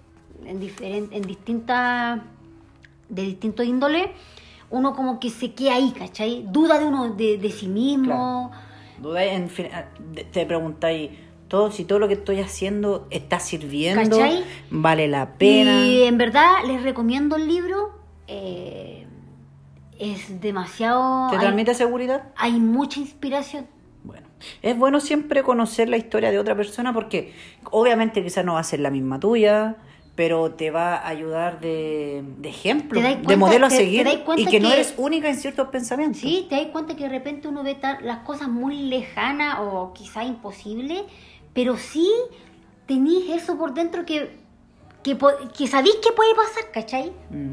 en, 0.44 1.08
en 1.12 1.22
distintas, 1.22 2.20
de 3.08 3.22
distinto 3.22 3.62
índole, 3.62 4.12
uno 4.70 4.94
como 4.94 5.18
que 5.20 5.30
se 5.30 5.52
queda 5.54 5.74
ahí, 5.74 5.92
¿cachai? 5.96 6.44
Duda 6.48 6.78
de 6.78 6.84
uno, 6.86 7.10
de, 7.14 7.38
de 7.38 7.50
sí 7.50 7.68
mismo. 7.68 8.50
Dudáis 9.00 9.32
en 9.32 9.48
fin- 9.48 9.68
ah, 9.72 9.84
te 10.32 10.44
preguntáis 10.46 11.10
todo 11.48 11.70
si 11.70 11.84
todo 11.84 11.98
lo 11.98 12.08
que 12.08 12.14
estoy 12.14 12.40
haciendo 12.40 13.06
está 13.10 13.40
sirviendo, 13.40 14.18
¿Cachai? 14.18 14.44
vale 14.70 15.08
la 15.08 15.34
pena. 15.34 15.86
Y 15.86 16.02
en 16.02 16.18
verdad 16.18 16.50
les 16.66 16.82
recomiendo 16.82 17.36
el 17.36 17.48
libro. 17.48 17.90
eh, 18.26 19.06
es 19.98 20.40
demasiado... 20.40 21.28
¿Te 21.30 21.36
hay- 21.36 21.40
transmite 21.40 21.74
seguridad? 21.74 22.24
hay 22.36 22.52
mucha 22.60 23.00
inspiración. 23.00 23.66
Bueno, 24.04 24.26
es 24.62 24.78
bueno 24.78 25.00
siempre 25.00 25.42
conocer 25.42 25.88
la 25.88 25.96
historia 25.96 26.30
de 26.30 26.38
otra 26.38 26.54
persona 26.54 26.92
porque 26.92 27.32
obviamente 27.70 28.22
quizás 28.22 28.44
no 28.44 28.54
va 28.54 28.60
a 28.60 28.64
ser 28.64 28.78
la 28.80 28.90
misma 28.90 29.18
tuya, 29.18 29.76
pero 30.18 30.50
te 30.50 30.72
va 30.72 30.96
a 30.96 31.06
ayudar 31.06 31.60
de, 31.60 32.24
de 32.38 32.48
ejemplo, 32.48 33.00
de 33.00 33.36
modelo 33.36 33.66
a 33.66 33.68
te- 33.68 33.76
seguir 33.76 34.04
y 34.36 34.46
que, 34.46 34.58
no 34.58 34.72
eres 34.72 34.92
única 34.96 35.28
en 35.28 35.36
ciertos 35.36 35.68
pensamientos. 35.68 36.20
Sí, 36.20 36.44
te 36.50 36.56
das 36.56 36.66
cuenta 36.72 36.96
que 36.96 37.04
de 37.04 37.08
repente 37.08 37.46
uno 37.46 37.62
ve 37.62 37.76
ta- 37.76 38.00
las 38.00 38.24
cosas 38.24 38.48
muy 38.48 38.88
lejanas 38.88 39.58
o 39.60 39.92
quizá 39.94 40.24
imposibles, 40.24 41.02
pero 41.54 41.76
sí 41.76 42.10
tenéis 42.86 43.30
eso 43.30 43.56
por 43.56 43.74
dentro 43.74 44.04
que, 44.04 44.30
que, 45.04 45.16
que 45.56 45.66
sabéis 45.68 45.94
que 46.02 46.10
puede 46.10 46.34
pasar, 46.34 46.72
¿cachai? 46.72 47.12
Mm. 47.30 47.52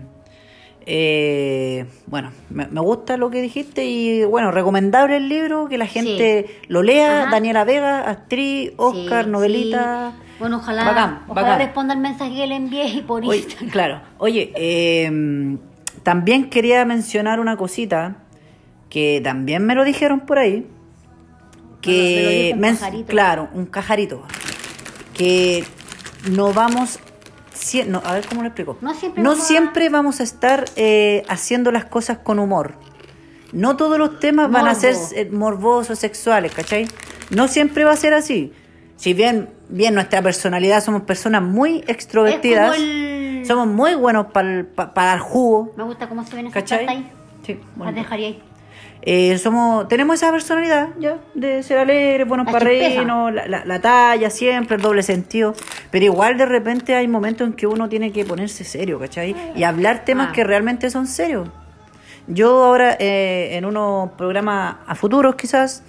Eh, 0.87 1.85
bueno, 2.07 2.31
me, 2.49 2.65
me 2.65 2.81
gusta 2.81 3.15
lo 3.17 3.29
que 3.29 3.43
dijiste 3.43 3.85
y 3.85 4.23
bueno, 4.25 4.49
recomendable 4.49 5.17
el 5.17 5.29
libro, 5.29 5.67
que 5.67 5.77
la 5.77 5.85
gente 5.85 6.47
lo 6.67 6.81
lea. 6.81 7.21
Ajá. 7.23 7.31
Daniela 7.31 7.63
Vega, 7.63 8.09
actriz, 8.09 8.71
Oscar, 8.77 9.25
Sí, 9.25 9.29
novelita. 9.29 10.13
sí. 10.17 10.24
Bueno, 10.39 10.57
ojalá, 10.57 10.83
Bacán, 10.85 11.21
ojalá 11.27 11.41
bacán. 11.49 11.59
responda 11.65 11.93
el 11.93 11.99
mensaje 12.01 12.33
que 12.35 12.47
le 12.47 12.55
envié 12.55 13.03
por 13.07 13.23
Oye, 13.25 13.37
Instagram. 13.39 13.69
claro. 13.69 14.01
Oye, 14.17 14.51
eh, 14.55 15.57
también 16.03 16.49
quería 16.49 16.83
mencionar 16.85 17.39
una 17.39 17.55
cosita 17.57 18.17
que 18.89 19.21
también 19.23 19.65
me 19.65 19.75
lo 19.75 19.83
dijeron 19.83 20.21
por 20.21 20.37
ahí. 20.39 20.67
Que 21.81 22.53
Me 22.57 22.69
dijo 22.71 22.73
un 22.73 22.77
pajarito. 22.79 23.07
claro, 23.11 23.49
un 23.53 23.65
cajarito. 23.65 24.23
Que 25.13 25.63
no 26.31 26.51
vamos. 26.53 26.99
no, 27.87 28.01
a 28.03 28.13
ver 28.13 28.25
cómo 28.27 28.41
lo 28.41 28.47
explico. 28.47 28.77
No 28.81 28.93
siempre 28.93 29.23
No 29.23 29.29
vamos 29.31 29.43
a- 29.43 29.47
siempre 29.47 29.89
vamos 29.89 30.19
a 30.19 30.23
estar 30.23 30.65
eh, 30.75 31.23
haciendo 31.29 31.71
las 31.71 31.85
cosas 31.85 32.17
con 32.19 32.39
humor. 32.39 32.73
No 33.53 33.77
todos 33.77 33.97
los 33.97 34.19
temas 34.19 34.51
van 34.51 34.67
a 34.67 34.75
ser 34.75 34.95
morbosos, 35.31 35.97
sexuales, 35.99 36.51
¿cachai? 36.53 36.87
No 37.29 37.47
siempre 37.47 37.83
va 37.85 37.91
a 37.91 37.95
ser 37.95 38.13
así. 38.13 38.51
Si 38.97 39.13
bien, 39.13 39.49
bien 39.69 39.93
nuestra 39.95 40.21
personalidad 40.21 40.83
somos 40.83 41.03
personas 41.03 41.41
muy 41.41 41.83
extrovertidas, 41.87 42.77
el- 42.77 43.43
somos 43.45 43.67
muy 43.67 43.93
buenos 43.95 44.27
para 44.27 44.65
dar 44.95 45.19
jugo, 45.19 45.73
Me 45.77 45.83
gusta 45.83 46.07
cómo 46.09 46.25
se 46.25 46.35
ven 46.35 46.47
esas 46.47 46.71
ahí. 46.71 47.11
Sí, 47.45 47.53
Las 47.55 47.75
bueno. 47.75 47.91
dejaría 47.93 48.27
ahí. 48.27 48.43
Eh, 49.07 49.37
somos, 49.37 49.87
tenemos 49.87 50.15
esa 50.15 50.31
personalidad, 50.31 50.89
¿ya? 50.99 51.17
De 51.35 51.61
ser 51.61 51.77
alegres, 51.77 52.27
buenos 52.27 52.47
para 52.47 52.59
reírnos, 52.65 53.31
la, 53.31 53.47
la- 53.47 53.63
la 53.63 53.79
talla 53.79 54.31
siempre, 54.31 54.77
el 54.77 54.81
doble 54.81 55.03
sentido. 55.03 55.53
Pero 55.91 56.05
igual 56.05 56.37
de 56.39 56.47
repente 56.47 56.95
hay 56.95 57.07
momentos 57.07 57.45
en 57.47 57.53
que 57.53 57.67
uno 57.67 57.87
tiene 57.87 58.11
que 58.11 58.25
ponerse 58.25 58.63
serio, 58.63 58.97
¿cachai? 58.97 59.35
Y 59.55 59.61
hablar 59.63 60.05
temas 60.05 60.29
Ah. 60.29 60.33
que 60.33 60.43
realmente 60.43 60.89
son 60.89 61.05
serios. 61.05 61.47
Yo 62.27 62.63
ahora 62.63 62.95
eh, 62.99 63.49
en 63.55 63.65
unos 63.65 64.09
programas 64.13 64.77
a 64.87 64.95
futuros 64.95 65.35
quizás, 65.35 65.83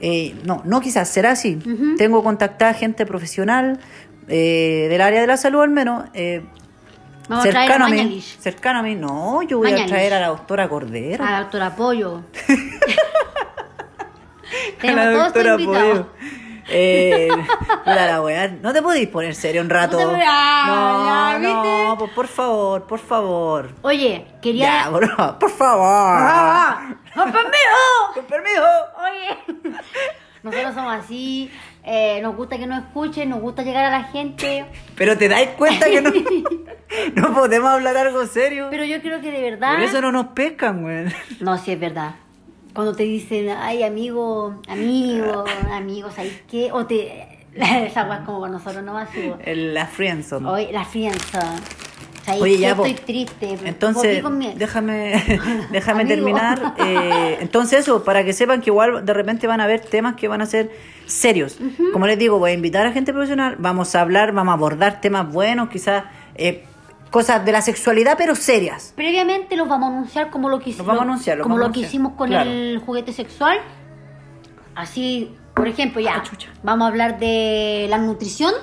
eh, 0.00 0.34
no, 0.44 0.62
no 0.64 0.80
quizás, 0.80 1.08
será 1.08 1.32
así. 1.32 1.58
Tengo 1.96 2.22
contactada 2.22 2.72
gente 2.74 3.04
profesional 3.06 3.78
eh, 4.28 4.86
del 4.90 5.00
área 5.00 5.20
de 5.20 5.26
la 5.26 5.36
salud 5.36 5.62
al 5.62 5.70
menos. 5.70 6.04
eh, 6.14 6.42
Vamos 7.28 7.46
a 7.46 7.50
traer 7.50 7.70
a 7.70 7.74
cercano 7.74 7.84
a 7.86 7.88
mí, 7.90 8.20
cercano 8.40 8.78
a 8.80 8.82
mí, 8.82 8.94
no, 8.96 9.42
yo 9.42 9.58
voy 9.58 9.72
a 9.72 9.86
traer 9.86 10.14
a 10.14 10.20
la 10.20 10.28
doctora 10.28 10.68
Cordero. 10.68 11.24
A 11.24 11.30
doctor 11.40 11.62
Apoyo. 11.62 12.22
A 14.78 14.80
Tenemos 14.80 15.04
la 15.04 15.10
doctora. 15.24 15.56
Pollo. 15.56 16.06
Eh, 16.72 17.28
la 17.84 18.06
no 18.62 18.72
te 18.72 18.80
podéis 18.80 19.08
poner 19.08 19.34
serio 19.34 19.60
un 19.60 19.68
rato. 19.70 19.98
No 20.00 20.10
te 20.16 20.22
a- 20.24 20.66
no, 20.66 21.04
ya, 21.04 21.38
no, 21.40 21.96
por, 21.98 22.10
por 22.14 22.26
favor, 22.28 22.86
por 22.86 22.98
favor. 23.00 23.70
Oye, 23.82 24.26
quería... 24.40 24.84
Ya, 24.84 24.90
por, 24.90 25.38
por 25.38 25.50
favor. 25.50 25.84
¡Ah! 25.84 26.94
¡Con 27.14 27.32
permiso! 27.32 28.14
Con 28.14 28.24
permiso. 28.24 28.62
Oye, 28.98 29.80
nosotros 30.42 30.74
somos 30.74 30.92
así, 30.94 31.50
eh, 31.84 32.20
nos 32.22 32.36
gusta 32.36 32.56
que 32.58 32.66
nos 32.66 32.78
escuchen, 32.84 33.28
nos 33.30 33.40
gusta 33.40 33.62
llegar 33.62 33.84
a 33.86 33.90
la 33.90 34.04
gente, 34.04 34.64
Pero 34.96 35.16
te 35.18 35.28
dais 35.28 35.50
cuenta 35.50 35.86
que 35.86 36.00
no, 36.00 36.10
no 37.14 37.34
podemos 37.34 37.70
hablar 37.70 37.96
algo 37.96 38.24
serio. 38.26 38.68
pero 38.70 38.84
yo 38.84 39.00
creo 39.02 39.20
que 39.20 39.30
de 39.32 39.42
verdad... 39.50 39.74
Por 39.74 39.82
eso 39.84 40.00
no 40.00 40.12
nos 40.12 40.28
pescan, 40.28 40.82
güey. 40.82 41.06
No, 41.40 41.58
sí 41.58 41.72
es 41.72 41.80
verdad. 41.80 42.14
Cuando 42.74 42.94
te 42.94 43.02
dicen, 43.02 43.50
ay, 43.50 43.82
amigo, 43.82 44.60
amigo, 44.68 45.44
amigos, 45.72 46.14
¿sabes 46.14 46.42
qué? 46.50 46.70
O 46.72 46.86
te... 46.86 47.38
Esa 47.54 47.84
es 48.14 48.20
como 48.24 48.38
con 48.40 48.52
nosotros 48.52 48.84
no. 48.84 48.96
El- 49.44 49.74
La 49.74 49.86
friendzone. 49.86 50.48
Hoy, 50.48 50.68
la 50.70 50.84
fianza. 50.84 51.56
¿Sabes 52.30 52.42
Oye, 52.42 52.58
ya. 52.58 52.70
Estoy 52.70 52.94
triste. 52.94 53.58
Entonces, 53.64 54.22
déjame, 54.56 55.22
déjame 55.70 56.06
terminar. 56.06 56.74
eh, 56.78 57.38
entonces, 57.40 57.80
eso, 57.80 58.04
para 58.04 58.24
que 58.24 58.32
sepan 58.32 58.60
que 58.60 58.70
igual 58.70 59.04
de 59.04 59.12
repente 59.12 59.46
van 59.46 59.60
a 59.60 59.64
haber 59.64 59.80
temas 59.80 60.16
que 60.16 60.28
van 60.28 60.40
a 60.40 60.46
ser 60.46 60.70
serios. 61.06 61.58
Como 61.92 62.06
les 62.06 62.18
digo, 62.18 62.38
voy 62.38 62.52
a 62.52 62.54
invitar 62.54 62.86
a 62.86 62.92
gente 62.92 63.12
profesional, 63.12 63.56
vamos 63.58 63.94
a 63.94 64.00
hablar, 64.00 64.32
vamos 64.32 64.52
a 64.52 64.54
abordar 64.54 65.00
temas 65.00 65.30
buenos, 65.32 65.68
quizás 65.68 66.04
eh, 66.36 66.64
cosas 67.10 67.44
de 67.44 67.52
la 67.52 67.62
sexualidad, 67.62 68.14
pero 68.16 68.34
serias. 68.34 68.92
Previamente 68.96 69.56
los 69.56 69.68
vamos 69.68 69.90
a 69.90 69.92
anunciar 69.92 70.30
como 70.30 70.48
lo 70.48 70.60
que, 70.60 70.70
Los 70.70 70.86
vamos 70.86 71.00
a 71.00 71.04
anunciar, 71.04 71.38
como 71.40 71.56
vamos 71.56 71.68
lo 71.68 71.72
que 71.72 71.80
hicimos 71.80 72.12
con 72.12 72.28
Claro. 72.28 72.48
el 72.48 72.78
juguete 72.78 73.12
sexual. 73.12 73.58
Así, 74.74 75.34
por 75.54 75.66
ejemplo, 75.68 76.00
ya 76.00 76.14
Ah, 76.16 76.22
vamos 76.62 76.84
a 76.86 76.88
hablar 76.88 77.18
de 77.18 77.86
la 77.90 77.98
nutrición. 77.98 78.54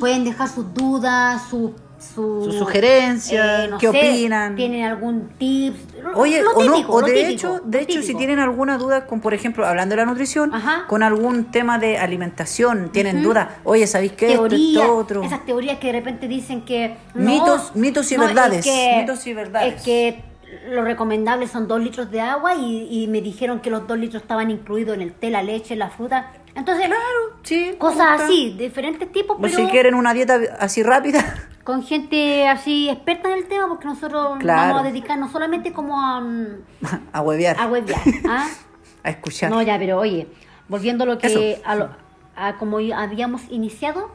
Pueden 0.00 0.24
dejar 0.24 0.48
sus 0.48 0.74
dudas, 0.74 1.42
sus 1.48 1.70
su, 2.04 2.44
Sus 2.44 2.56
sugerencias, 2.56 3.64
eh, 3.64 3.68
no 3.68 3.78
qué 3.78 3.90
sé, 3.90 3.98
opinan. 3.98 4.56
¿Tienen 4.56 4.84
algún 4.84 5.28
tips? 5.38 5.78
Oye, 6.14 6.42
lo 6.42 6.50
o 6.52 6.64
no, 6.64 6.76
o 6.88 7.02
de 7.02 7.12
típico, 7.12 7.30
hecho, 7.30 7.60
de 7.64 7.80
hecho, 7.80 8.02
si 8.02 8.14
tienen 8.14 8.38
alguna 8.38 8.78
duda 8.78 9.06
con, 9.06 9.20
por 9.20 9.34
ejemplo, 9.34 9.66
hablando 9.66 9.94
de 9.96 10.02
la 10.02 10.06
nutrición, 10.06 10.54
Ajá. 10.54 10.84
con 10.86 11.02
algún 11.02 11.46
tema 11.50 11.78
de 11.78 11.98
alimentación, 11.98 12.90
tienen 12.92 13.22
dudas, 13.22 13.48
oye, 13.64 13.86
¿sabéis 13.86 14.12
qué? 14.12 14.28
Esto, 14.32 14.48
teorías, 14.48 14.82
esto, 14.84 14.96
otro. 14.96 15.22
esas 15.22 15.44
teorías 15.46 15.78
que 15.78 15.86
de 15.88 15.92
repente 15.94 16.28
dicen 16.28 16.62
que 16.64 16.96
no, 17.14 17.30
Mitos- 17.30 17.74
mitos 17.74 18.10
y 18.12 18.16
no, 18.16 18.22
es 18.24 18.28
verdades, 18.28 18.64
que- 18.64 18.96
mitos 19.00 19.26
y 19.26 19.34
verdades. 19.34 19.74
Es 19.76 19.82
que 19.82 20.22
lo 20.70 20.84
recomendable 20.84 21.48
son 21.48 21.66
dos 21.66 21.80
litros 21.80 22.10
de 22.12 22.20
agua 22.20 22.54
y, 22.54 22.86
y 22.90 23.08
me 23.08 23.20
dijeron 23.20 23.60
que 23.60 23.70
los 23.70 23.88
dos 23.88 23.98
litros 23.98 24.22
estaban 24.22 24.50
incluidos 24.50 24.94
en 24.94 25.02
el 25.02 25.12
té, 25.12 25.30
la 25.30 25.42
leche, 25.42 25.74
la 25.74 25.90
fruta. 25.90 26.32
Entonces, 26.54 26.86
Claro, 26.86 27.00
sí. 27.42 27.74
cosas 27.78 28.20
así, 28.20 28.54
diferentes 28.56 29.10
tipos, 29.10 29.36
O 29.36 29.40
pero 29.40 29.56
si 29.56 29.64
quieren 29.66 29.94
una 29.96 30.14
dieta 30.14 30.38
así 30.60 30.84
rápida, 30.84 31.24
con 31.64 31.82
gente 31.82 32.46
así 32.46 32.88
experta 32.90 33.30
en 33.32 33.38
el 33.38 33.48
tema, 33.48 33.68
porque 33.68 33.86
nosotros 33.86 34.38
Claro. 34.38 34.74
vamos 34.74 34.80
a 34.82 34.90
dedicarnos 34.90 35.32
solamente 35.32 35.72
como 35.72 35.98
a, 36.00 36.20
mm, 36.20 36.46
a 37.12 37.20
huevear, 37.22 37.58
a 37.58 37.66
webviar. 37.66 38.00
¿ah? 38.28 38.48
a 39.02 39.10
escuchar. 39.10 39.50
No, 39.50 39.62
ya, 39.62 39.78
pero 39.78 39.98
oye, 39.98 40.28
volviendo 40.68 41.04
a 41.04 41.06
lo 41.06 41.18
que 41.18 41.60
a 41.64 41.74
lo, 41.74 41.88
a 42.36 42.56
como 42.56 42.78
habíamos 42.94 43.42
iniciado, 43.50 44.10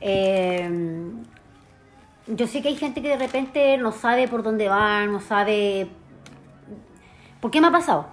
eh, 0.00 0.68
yo 2.26 2.46
sé 2.46 2.62
que 2.62 2.68
hay 2.68 2.76
gente 2.76 3.02
que 3.02 3.08
de 3.08 3.18
repente 3.18 3.76
no 3.78 3.92
sabe 3.92 4.28
por 4.28 4.42
dónde 4.42 4.68
va, 4.68 5.04
no 5.06 5.20
sabe... 5.20 5.88
¿Por 7.40 7.50
qué 7.50 7.60
me 7.60 7.66
ha 7.66 7.72
pasado? 7.72 8.06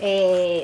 Eh, 0.00 0.62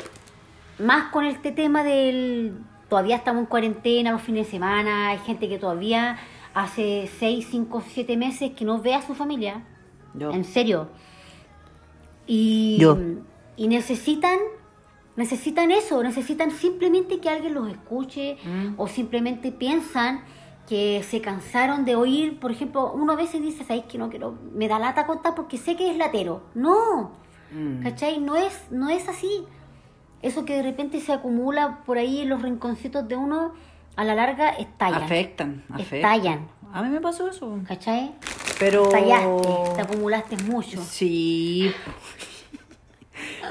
más 0.79 1.11
con 1.11 1.25
este 1.25 1.53
tema 1.53 1.83
del... 1.83 2.57
Todavía 2.89 3.17
estamos 3.17 3.41
en 3.41 3.47
cuarentena 3.47 4.13
los 4.13 4.23
fines 4.23 4.47
de 4.47 4.51
semana, 4.53 5.09
hay 5.09 5.19
gente 5.19 5.49
que 5.49 5.59
todavía 5.59 6.17
hace 6.55 7.11
6, 7.19 7.47
5, 7.51 7.83
7 7.89 8.17
meses 8.17 8.53
que 8.53 8.65
no 8.65 8.81
ve 8.81 8.95
a 8.95 9.03
su 9.03 9.15
familia. 9.15 9.65
Yo. 10.15 10.31
En 10.31 10.45
serio. 10.45 10.89
Y, 12.27 12.79
Yo. 12.81 12.97
y 13.57 13.69
necesitan, 13.69 14.39
necesitan 15.17 15.71
eso, 15.71 16.03
necesitan 16.03 16.51
simplemente 16.51 17.21
que 17.21 17.29
alguien 17.29 17.55
los 17.55 17.69
escuche 17.69 18.37
Mm. 18.45 18.75
o 18.79 18.89
simplemente 18.89 19.53
piensan 19.53 20.23
que 20.69 21.03
se 21.03 21.21
cansaron 21.21 21.85
de 21.85 21.95
oír, 21.95 22.41
por 22.41 22.51
ejemplo, 22.51 22.91
uno 22.95 23.13
a 23.13 23.17
veces 23.17 23.43
dice, 23.43 23.65
¿sabes 23.65 23.85
que 23.85 23.99
no 23.99 24.09
quiero? 24.09 24.39
Me 24.55 24.67
da 24.67 24.79
lata 24.79 25.07
contar 25.07 25.35
porque 25.35 25.59
sé 25.59 25.77
que 25.77 25.91
es 25.91 25.97
latero. 25.99 26.43
No, 26.55 27.13
Mm. 27.53 27.83
¿cachai? 27.83 28.19
No 28.21 28.35
es, 28.37 28.67
no 28.71 28.89
es 28.89 29.07
así. 29.09 29.45
Eso 30.23 30.47
que 30.47 30.55
de 30.55 30.63
repente 30.63 31.01
se 31.01 31.13
acumula 31.13 31.83
por 31.85 31.99
ahí 31.99 32.21
en 32.23 32.31
los 32.31 32.41
rinconcitos 32.41 33.07
de 33.07 33.15
uno, 33.17 33.53
a 33.97 34.05
la 34.05 34.15
larga 34.15 34.51
estallan. 34.51 35.03
Afectan, 35.03 35.65
afectan. 35.71 35.97
Estallan. 35.99 36.49
A 36.73 36.83
mí 36.83 36.89
me 36.91 37.01
pasó 37.01 37.29
eso. 37.29 37.59
¿Cachai? 37.69 38.13
Pero. 38.59 38.85
Estallaste, 38.85 39.75
te 39.77 39.81
acumulaste 39.83 40.37
mucho. 40.45 40.83
Sí. 40.83 41.73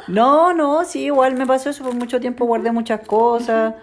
No, 0.07 0.53
no, 0.53 0.83
sí, 0.83 1.03
igual 1.05 1.35
me 1.35 1.45
pasó 1.45 1.69
eso 1.69 1.83
por 1.83 1.95
mucho 1.95 2.19
tiempo, 2.19 2.45
guardé 2.45 2.71
muchas 2.71 3.01
cosas. 3.07 3.75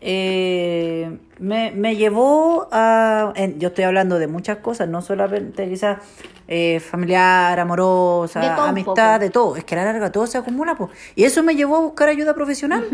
Eh, 0.00 1.18
me, 1.38 1.70
me 1.72 1.96
llevó 1.96 2.68
a... 2.70 3.32
en- 3.36 3.58
yo 3.58 3.68
estoy 3.68 3.84
hablando 3.84 4.18
de 4.18 4.26
muchas 4.26 4.58
cosas, 4.58 4.86
no 4.88 5.00
solamente 5.02 5.66
quizás 5.68 5.98
eh, 6.46 6.78
familiar, 6.78 7.58
amorosa, 7.58 8.40
De 8.40 8.46
amistad, 8.46 9.18
de 9.18 9.30
todo. 9.30 9.56
Es 9.56 9.64
que 9.64 9.74
a 9.74 9.78
la 9.78 9.84
larga 9.92 10.12
todo 10.12 10.26
se 10.26 10.38
acumula. 10.38 10.74
po. 10.76 10.90
Y 11.16 11.24
eso 11.24 11.42
me 11.42 11.56
llevó 11.56 11.76
a 11.76 11.80
buscar 11.80 12.08
ayuda 12.08 12.34
profesional. 12.34 12.84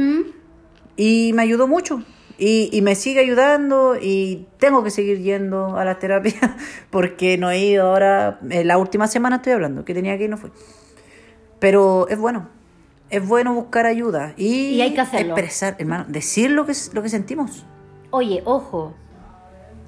Y 0.96 1.32
me 1.34 1.42
ayudó 1.42 1.66
mucho. 1.66 2.02
Y, 2.42 2.70
y 2.72 2.80
me 2.80 2.94
sigue 2.94 3.20
ayudando 3.20 3.96
y 4.00 4.46
tengo 4.58 4.82
que 4.82 4.90
seguir 4.90 5.18
yendo 5.20 5.76
a 5.76 5.84
las 5.84 5.98
terapias 5.98 6.40
porque 6.90 7.36
no 7.36 7.50
he 7.50 7.58
ido 7.58 7.86
ahora, 7.90 8.40
eh, 8.48 8.64
la 8.64 8.78
última 8.78 9.06
semana 9.08 9.36
estoy 9.36 9.52
hablando, 9.52 9.84
que 9.84 9.92
tenía 9.92 10.16
que 10.16 10.24
ir 10.24 10.30
no 10.30 10.38
fue. 10.38 10.50
Pero 11.58 12.08
es 12.08 12.18
bueno, 12.18 12.48
es 13.10 13.28
bueno 13.28 13.52
buscar 13.52 13.84
ayuda 13.84 14.32
y, 14.38 14.70
Y 14.70 14.80
hay 14.80 14.94
que 14.94 15.02
hacerlo. 15.02 15.34
expresar, 15.34 15.76
hermano, 15.78 16.06
decir 16.08 16.50
lo 16.50 16.64
que, 16.64 16.72
lo 16.94 17.02
que 17.02 17.10
sentimos. 17.10 17.66
Oye, 18.10 18.40
ojo, 18.46 18.94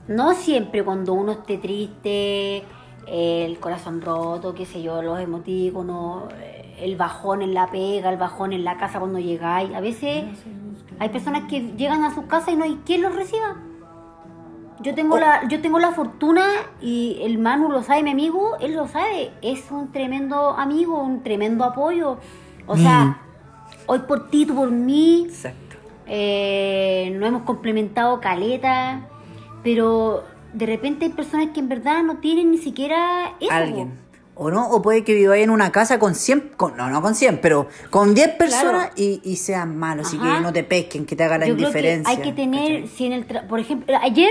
no 0.07 0.35
siempre 0.35 0.85
cuando 0.85 1.15
uno 1.15 1.33
esté 1.33 1.57
triste, 1.57 2.65
el 3.07 3.59
corazón 3.61 4.03
roto, 4.03 4.55
qué 4.55 4.67
sé 4.67 4.83
yo, 4.83 5.01
los 5.03 5.19
emotíconos, 5.19 6.25
eh, 6.41 6.75
el 6.81 6.97
bajón 6.97 7.41
en 7.43 7.55
la 7.55 7.71
pega, 7.71 8.11
el 8.11 8.19
bajón 8.19 8.53
en 8.53 8.65
la 8.65 8.77
casa 8.77 8.99
cuando 8.99 9.19
llegáis. 9.19 9.73
A 9.75 9.81
veces 9.81 10.25
hay 11.03 11.09
personas 11.09 11.49
que 11.51 11.73
llegan 11.77 12.05
a 12.05 12.15
su 12.15 12.29
casa 12.29 12.53
y 12.53 12.57
no 12.57 12.63
hay 12.63 12.79
quien 12.87 13.03
los 13.03 13.13
reciba. 13.13 13.57
Yo 14.83 14.95
tengo, 14.95 15.19
la, 15.19 15.49
yo 15.49 15.61
tengo 15.61 15.81
la 15.81 15.91
fortuna 15.91 16.47
y 16.81 17.19
el 17.23 17.39
Manu 17.39 17.69
lo 17.71 17.83
sabe, 17.83 18.05
mi 18.05 18.13
amigo, 18.13 18.57
él 18.61 18.75
lo 18.77 18.87
sabe. 18.87 19.33
Es 19.43 19.69
un 19.73 19.91
tremendo 19.91 20.51
amigo, 20.51 21.03
un 21.03 21.25
tremendo 21.25 21.65
apoyo. 21.65 22.19
O 22.69 22.77
sea, 22.77 23.21
hoy 23.87 23.99
por 24.07 24.31
ti, 24.31 24.47
tú 24.47 24.55
por 24.55 24.71
mí, 24.71 25.25
Exacto. 25.29 25.77
eh, 26.07 27.13
nos 27.19 27.29
hemos 27.31 27.43
complementado 27.43 28.21
caleta, 28.21 29.09
pero 29.65 30.23
de 30.53 30.67
repente 30.67 31.07
hay 31.07 31.11
personas 31.11 31.49
que 31.49 31.59
en 31.59 31.69
verdad 31.69 32.05
no 32.05 32.19
tienen 32.19 32.53
ni 32.53 32.59
siquiera 32.59 33.33
eso. 33.41 33.53
Alguien. 33.53 33.99
O 34.35 34.51
no, 34.51 34.67
o 34.71 34.81
puede 34.81 35.05
que 35.05 35.15
viváis 35.15 35.45
en 35.45 35.51
una 35.51 35.71
casa 35.73 35.99
con 35.99 36.15
100, 36.15 36.53
con, 36.57 36.75
no, 36.77 36.89
no 36.89 37.03
con 37.03 37.15
100, 37.15 37.41
pero 37.43 37.69
con 37.91 38.15
10 38.15 38.31
personas 38.37 38.87
Claro. 38.87 38.95
y, 38.97 39.21
y 39.25 39.37
sean 39.37 39.77
malos, 39.77 40.15
Ajá. 40.15 40.37
que 40.37 40.41
no 40.41 40.53
te 40.53 40.65
pesquen, 40.65 41.05
que 41.05 41.15
te 41.17 41.25
haga 41.25 41.37
la 41.39 41.47
Yo 41.47 41.55
creo 41.55 41.71
que 41.71 41.79
indiferencia. 41.79 42.11
hay 42.17 42.23
que 42.23 42.33
tener, 42.33 42.83
¿cachai? 42.83 42.89
si 42.89 43.07
en 43.07 43.13
el 43.13 43.29
tra- 43.29 43.47
por 43.47 43.61
ejemplo, 43.61 43.95
ayer, 44.01 44.31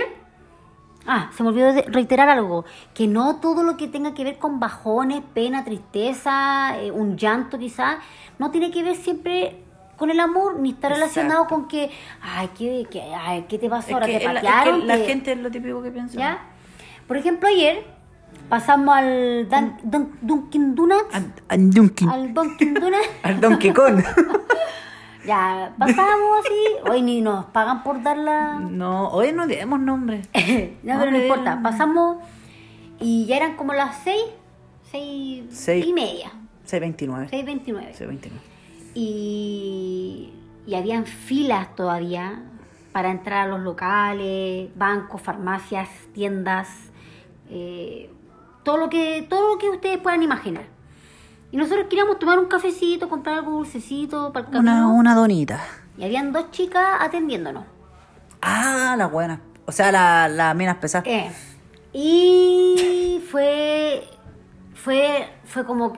ah, 1.05 1.29
se 1.37 1.43
me 1.43 1.49
olvidó 1.49 1.71
de 1.73 1.83
reiterar 1.83 2.29
algo, 2.29 2.65
que 2.95 3.07
no 3.07 3.39
todo 3.39 3.61
lo 3.61 3.77
que 3.77 3.87
tenga 3.87 4.15
que 4.15 4.23
ver 4.23 4.39
con 4.39 4.59
bajones, 4.59 5.21
pena, 5.35 5.63
tristeza, 5.63 6.79
eh, 6.81 6.89
un 6.91 7.15
llanto 7.15 7.59
quizás, 7.59 7.97
no 8.39 8.49
tiene 8.49 8.71
que 8.71 8.81
ver 8.81 8.95
siempre 8.95 9.57
con 9.97 10.09
el 10.09 10.19
amor, 10.19 10.59
ni 10.59 10.71
está 10.71 10.89
relacionado 10.89 11.43
Exacto. 11.43 11.55
con 11.55 11.67
que, 11.67 11.91
ay, 12.23 12.49
¿qué, 12.57 12.87
qué, 12.89 13.03
ay, 13.15 13.45
¿qué 13.47 13.59
te 13.59 13.69
pasó 13.69 13.89
Es 13.89 13.93
ahora? 13.93 14.07
que 14.07 14.17
¿Te 14.17 14.25
la- 14.25 14.31
es 14.33 14.39
que 14.41 14.47
patearon? 14.47 14.87
la 14.87 14.95
¿Te- 14.97 15.05
gente 15.05 15.31
es 15.33 15.37
lo 15.37 15.51
típico 15.51 15.83
que 15.83 15.91
piensa. 15.91 16.39
Por 17.07 17.17
ejemplo, 17.17 17.47
ayer 17.47 17.85
pasamos 18.49 18.95
al 18.95 19.47
Dan- 19.49 19.77
Dun- 19.83 20.17
Dunkin' 20.21 20.75
Donuts, 20.75 21.13
Al, 21.13 21.33
al 21.49 21.71
Dunkin. 21.71 22.09
al 22.09 22.33
Dunkin' 22.33 22.73
Donuts. 22.73 23.09
Al 23.23 23.39
Donkey 23.41 23.73
Kong. 23.73 24.03
Ya, 25.23 25.71
pasamos 25.77 26.39
así. 26.39 26.89
Hoy 26.89 27.03
ni 27.03 27.21
nos 27.21 27.45
pagan 27.45 27.83
por 27.83 28.01
dar 28.01 28.17
la. 28.17 28.57
no, 28.59 29.09
hoy 29.09 29.31
no 29.31 29.45
demos 29.45 29.79
nombre. 29.79 30.21
no, 30.83 30.99
pero 30.99 31.11
no 31.11 31.21
importa. 31.21 31.59
Pasamos 31.61 32.17
y 32.99 33.27
ya 33.27 33.37
eran 33.37 33.55
como 33.55 33.73
las 33.73 33.97
seis, 34.03 34.23
seis, 34.91 35.43
Seis. 35.51 35.85
y 35.85 35.93
media, 35.93 36.31
629. 36.65 37.27
seis 37.29 37.45
veintinueve. 37.45 37.93
629. 37.93 38.41
Y, 38.95 40.33
y 40.65 40.73
habían 40.75 41.05
filas 41.05 41.75
todavía 41.75 42.41
para 42.91 43.11
entrar 43.11 43.45
a 43.45 43.49
los 43.51 43.59
locales, 43.59 44.69
bancos, 44.75 45.21
farmacias, 45.21 45.87
tiendas, 46.15 46.67
eh, 47.51 48.09
todo 48.63 48.77
lo 48.77 48.89
que 48.89 49.25
todo 49.29 49.53
lo 49.53 49.57
que 49.57 49.69
ustedes 49.69 49.97
puedan 49.97 50.23
imaginar. 50.23 50.65
Y 51.51 51.57
nosotros 51.57 51.87
queríamos 51.89 52.17
tomar 52.17 52.39
un 52.39 52.45
cafecito, 52.45 53.09
comprar 53.09 53.39
algo 53.39 53.51
dulcecito 53.51 54.31
para 54.31 54.45
el 54.45 54.51
camino. 54.53 54.93
una 54.93 55.13
donita. 55.15 55.59
Y 55.97 56.03
habían 56.05 56.31
dos 56.31 56.51
chicas 56.51 56.83
atendiéndonos. 56.99 57.65
Ah, 58.41 58.95
la 58.97 59.07
buena. 59.07 59.41
O 59.65 59.71
sea, 59.71 59.91
la, 59.91 60.27
la 60.29 60.53
minas 60.53 60.77
pesadas. 60.77 61.07
Eh, 61.07 61.31
y 61.93 63.21
fue, 63.29 64.07
fue, 64.73 65.27
fue 65.43 65.65
como, 65.65 65.97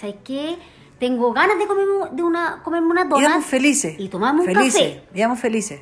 ¿sabes 0.00 0.16
qué? 0.22 0.58
Tengo 0.98 1.32
ganas 1.32 1.58
de 1.58 1.66
comerme, 1.66 2.10
de 2.12 2.22
una, 2.22 2.62
comerme 2.62 2.88
una 2.88 3.04
donut. 3.04 3.20
Íbamos 3.20 3.46
felices. 3.46 3.98
Y 3.98 4.08
tomamos 4.08 4.46
un 4.46 4.52
felices. 4.52 4.96
café. 4.96 5.18
Íbamos 5.18 5.40
felices. 5.40 5.80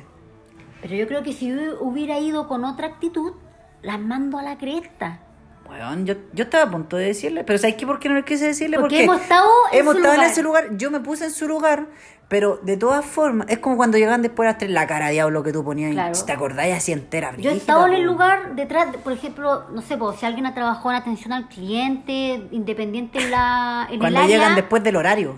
Pero 0.81 0.95
yo 0.95 1.07
creo 1.07 1.23
que 1.23 1.33
si 1.33 1.51
hubiera 1.81 2.19
ido 2.19 2.47
con 2.47 2.63
otra 2.63 2.87
actitud, 2.87 3.33
las 3.81 3.99
mando 3.99 4.37
a 4.37 4.43
la 4.43 4.57
cresta. 4.57 5.19
Bueno, 5.69 6.03
yo, 6.03 6.15
yo 6.33 6.43
estaba 6.45 6.63
a 6.65 6.71
punto 6.71 6.97
de 6.97 7.05
decirle, 7.05 7.43
pero 7.43 7.59
¿sabes 7.59 7.75
qué? 7.75 7.85
¿Por 7.85 7.99
qué 7.99 8.09
no 8.09 8.15
le 8.15 8.25
quise 8.25 8.47
decirle? 8.47 8.79
Porque 8.79 9.03
hemos 9.03 9.21
estado 9.21 9.47
en 9.71 9.79
hemos 9.79 9.93
su 9.93 9.99
estado 9.99 10.15
en 10.15 10.21
ese 10.29 10.41
lugar. 10.43 10.65
Yo 10.77 10.89
me 10.91 10.99
puse 10.99 11.25
en 11.25 11.31
su 11.31 11.47
lugar, 11.47 11.85
pero 12.27 12.57
de 12.63 12.75
todas 12.75 13.05
formas, 13.05 13.47
es 13.49 13.59
como 13.59 13.77
cuando 13.77 13.97
llegan 13.99 14.21
después 14.23 14.47
a 14.47 14.51
las 14.53 14.57
tres, 14.57 14.71
la 14.71 14.87
cara 14.87 15.05
de 15.07 15.13
diablo 15.13 15.43
que 15.43 15.53
tú 15.53 15.63
ponías. 15.63 15.91
Claro. 15.93 16.15
Si 16.15 16.25
te 16.25 16.31
acordáis 16.31 16.75
así 16.75 16.91
entera. 16.91 17.35
Yo 17.37 17.51
he 17.51 17.55
estado 17.55 17.85
en 17.85 17.93
el 17.93 18.03
lugar 18.03 18.55
detrás, 18.55 18.91
de- 18.91 18.97
por 18.97 19.13
ejemplo, 19.13 19.65
no 19.71 19.81
sé, 19.83 19.97
si 20.19 20.25
alguien 20.25 20.47
ha 20.47 20.55
trabajado 20.55 20.89
en 20.89 20.95
atención 20.97 21.33
al 21.33 21.47
cliente, 21.47 22.47
independiente 22.51 23.19
en, 23.19 23.29
la, 23.31 23.87
en 23.91 23.99
Cuando 23.99 24.19
el 24.19 24.25
área. 24.25 24.37
llegan 24.37 24.55
después 24.55 24.83
del 24.83 24.95
horario. 24.95 25.35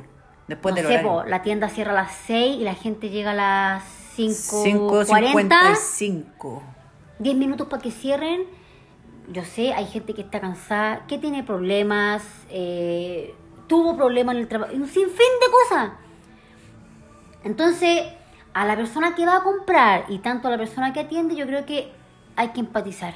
Después 0.48 0.74
no 0.74 0.78
del 0.78 0.86
sé, 0.88 0.94
horario. 0.94 1.12
po, 1.12 1.24
la 1.30 1.42
tienda 1.44 1.68
cierra 1.70 1.92
a 1.92 1.96
las 1.96 2.12
6 2.26 2.58
y 2.62 2.64
la 2.64 2.74
gente 2.76 3.10
llega 3.10 3.32
a 3.32 3.36
las 3.36 3.84
5.40. 4.18 5.06
5.55. 5.06 6.62
10 7.20 7.36
minutos 7.36 7.68
para 7.68 7.82
que 7.82 7.92
cierren. 7.92 8.61
Yo 9.30 9.44
sé, 9.46 9.74
hay 9.74 9.86
gente 9.86 10.14
que 10.14 10.22
está 10.22 10.40
cansada, 10.42 11.06
que 11.08 11.18
tiene 11.18 11.44
problemas, 11.44 12.24
eh, 12.50 13.34
tuvo 13.68 13.96
problemas 13.96 14.36
en 14.36 14.42
el 14.42 14.48
trabajo, 14.48 14.74
un 14.74 14.88
sinfín 14.88 15.10
de 15.16 15.52
cosas. 15.70 15.92
Entonces, 17.44 18.04
a 18.54 18.66
la 18.66 18.76
persona 18.76 19.16
que 19.16 19.26
va 19.26 19.38
a 19.38 19.44
comprar 19.44 20.06
y 20.10 20.20
tanto 20.20 20.48
a 20.48 20.52
la 20.52 20.58
persona 20.58 20.94
que 20.94 21.00
atiende, 21.02 21.36
yo 21.36 21.46
creo 21.46 21.66
que 21.66 21.92
hay 22.36 22.50
que 22.50 22.60
empatizar. 22.60 23.14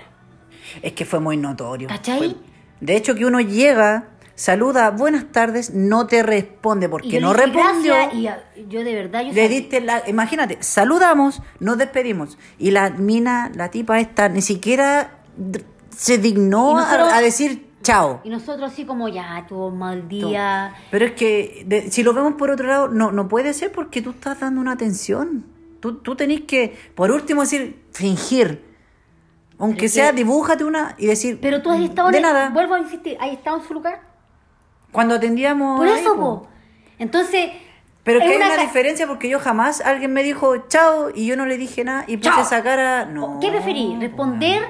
Es 0.82 0.94
que 0.94 1.06
fue 1.06 1.20
muy 1.20 1.38
notorio. 1.38 1.88
¿Cachai? 1.88 2.18
Fue- 2.18 2.36
De 2.80 2.96
hecho, 2.96 3.16
que 3.16 3.26
uno 3.26 3.40
llega, 3.40 4.08
saluda, 4.36 4.90
buenas 4.92 5.32
tardes, 5.32 5.74
no 5.74 6.08
te 6.08 6.24
responde 6.24 6.90
porque 6.90 7.20
no 7.20 7.34
respondió. 7.34 7.96
y 8.14 8.28
yo 8.68 8.84
de 8.84 8.96
verdad, 8.96 9.22
yo 9.24 9.34
Le 9.34 9.48
diste 9.50 9.82
la. 9.82 10.04
Imagínate, 10.08 10.58
saludamos, 10.62 11.42
nos 11.60 11.78
despedimos. 11.78 12.38
Y 12.58 12.72
la 12.72 12.90
mina, 12.90 13.52
la 13.54 13.70
tipa 13.70 14.00
esta, 14.00 14.28
ni 14.30 14.42
siquiera 14.42 15.20
se 15.96 16.18
dignó 16.18 16.74
nosotros- 16.76 17.12
a, 17.12 17.18
a 17.18 17.22
decir 17.22 17.70
chao. 17.82 18.22
Y 18.24 18.30
nosotros 18.30 18.72
así 18.72 18.84
como, 18.86 19.08
ya, 19.10 19.46
tuvo 19.48 19.68
un 19.68 19.78
mal 19.78 20.08
día. 20.08 20.74
Pero 20.92 21.06
es 21.06 21.12
que 21.14 21.64
de- 21.68 21.92
si 21.92 22.02
lo 22.04 22.14
vemos 22.14 22.34
por 22.34 22.50
otro 22.50 22.68
lado, 22.68 22.88
no, 22.88 23.12
no 23.12 23.28
puede 23.28 23.54
ser 23.54 23.72
porque 23.72 24.02
tú 24.02 24.10
estás 24.12 24.40
dando 24.40 24.60
una 24.62 24.72
atención. 24.72 25.46
Tú, 25.80 25.96
tú 26.00 26.16
tenés 26.16 26.42
que, 26.42 26.76
por 26.96 27.12
último, 27.12 27.42
decir, 27.42 27.84
fingir. 27.92 28.66
Aunque 29.60 29.82
Pero 29.82 29.90
sea, 29.94 30.10
que- 30.10 30.18
dibújate 30.18 30.64
una 30.64 30.96
y 30.98 31.06
decir. 31.06 31.38
Pero 31.42 31.62
tú 31.62 31.70
has 31.72 31.80
estado 31.80 32.10
de 32.10 32.18
en 32.18 32.26
el- 32.26 32.34
nada. 32.34 32.50
vuelvo 32.50 32.74
a 32.74 32.80
insistir, 32.80 33.18
¿has 33.22 33.30
estado 33.32 33.58
en 33.60 33.64
su 33.68 33.74
lugar? 33.76 34.02
Cuando 34.92 35.16
atendíamos. 35.16 35.78
Por 35.78 35.88
eso, 35.88 36.16
po. 36.16 36.48
Entonces, 36.98 37.52
Pero 38.04 38.20
es 38.20 38.26
Es 38.26 38.30
que 38.32 38.38
hay 38.38 38.44
una 38.50 38.56
ca- 38.56 38.62
diferencia 38.62 39.08
porque 39.08 39.28
yo 39.30 39.40
jamás 39.40 39.82
alguien 39.82 40.14
me 40.14 40.22
dijo 40.22 40.56
chao 40.68 41.10
y 41.14 41.26
yo 41.26 41.36
no 41.36 41.46
le 41.48 41.58
dije 41.58 41.84
nada 41.84 42.04
y 42.08 42.18
puse 42.18 42.40
esa 42.42 42.62
cara. 42.64 43.06
No. 43.06 43.40
¿Qué 43.42 43.50
preferís? 43.50 44.00
¿Responder 44.00 44.62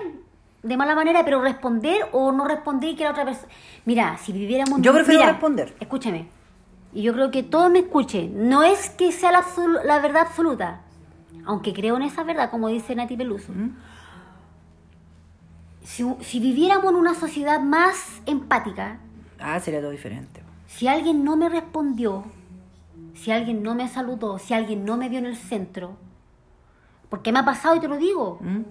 de 0.65 0.78
mala 0.78 0.95
manera, 0.95 1.23
pero 1.23 1.41
responder 1.41 2.08
o 2.12 2.32
no 2.32 2.45
responder 2.45 2.89
y 2.91 2.95
que 2.95 3.04
la 3.04 3.12
otra 3.12 3.23
persona... 3.25 3.47
Mira, 3.86 4.17
si 4.17 4.32
viviéramos... 4.34 4.82
Yo 4.82 4.93
prefiero 4.93 5.19
Mira, 5.21 5.32
responder. 5.32 5.75
Escúchame. 5.80 6.28
Y 6.93 7.01
yo 7.04 7.13
creo 7.13 7.30
que 7.32 7.43
todos 7.43 7.69
me 7.71 7.80
escuchen. 7.80 8.49
No 8.49 8.63
es 8.63 8.89
que 8.89 9.12
sea 9.12 9.32
la, 9.32 9.43
la 9.84 9.99
verdad 9.99 10.23
absoluta. 10.23 10.82
Aunque 11.45 11.73
creo 11.73 11.97
en 11.97 12.01
esa 12.04 12.23
verdad, 12.23 12.49
como 12.49 12.67
dice 12.69 12.95
Nati 12.95 13.15
Peluso. 13.15 13.51
Si, 15.84 16.04
si 16.21 16.39
viviéramos 16.39 16.86
en 16.91 16.95
una 16.95 17.13
sociedad 17.13 17.60
más 17.60 18.21
empática, 18.25 18.97
Ah, 19.39 19.60
sería 19.60 19.82
todo 19.82 19.91
diferente. 19.91 20.41
si 20.67 20.88
alguien 20.88 21.23
no 21.23 21.36
me 21.36 21.47
respondió, 21.49 22.23
si 23.13 23.32
alguien 23.32 23.62
no 23.62 23.75
me 23.75 23.88
saludó, 23.88 24.39
si 24.39 24.54
alguien 24.54 24.86
no 24.86 24.97
me 24.97 25.10
vio 25.10 25.19
en 25.19 25.25
el 25.28 25.36
centro, 25.36 25.97
porque 27.10 27.32
me 27.32 27.39
ha 27.39 27.45
pasado 27.45 27.75
y 27.75 27.80
te 27.80 27.88
lo 27.88 27.97
digo, 27.97 28.39
¿Mm? 28.41 28.62